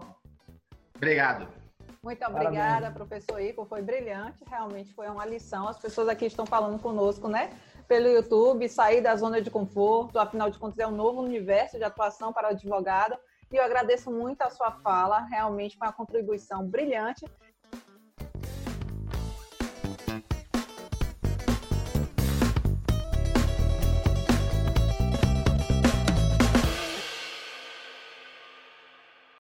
Obrigado. 0.96 1.48
Muito 2.04 2.26
obrigada, 2.26 2.92
Parabéns. 2.92 2.94
professor 2.94 3.42
Ico, 3.42 3.66
foi 3.66 3.82
brilhante, 3.82 4.44
realmente 4.48 4.94
foi 4.94 5.08
uma 5.08 5.26
lição. 5.26 5.68
As 5.68 5.78
pessoas 5.78 6.08
aqui 6.08 6.26
estão 6.26 6.46
falando 6.46 6.80
conosco, 6.82 7.28
né? 7.28 7.50
Pelo 7.88 8.08
YouTube, 8.08 8.68
sair 8.70 9.02
da 9.02 9.16
zona 9.16 9.42
de 9.42 9.50
conforto, 9.50 10.20
afinal 10.20 10.50
de 10.50 10.60
contas 10.60 10.80
é 10.80 10.88
um 10.88 10.92
novo 10.92 11.22
universo 11.22 11.78
de 11.78 11.84
atuação 11.84 12.32
para 12.32 12.50
o 12.50 12.52
advogado. 12.52 13.18
E 13.52 13.56
eu 13.56 13.64
agradeço 13.64 14.12
muito 14.12 14.42
a 14.42 14.50
sua 14.50 14.72
fala, 14.72 15.20
realmente 15.20 15.78
foi 15.78 15.88
uma 15.88 15.94
contribuição 15.94 16.68
brilhante. 16.68 17.26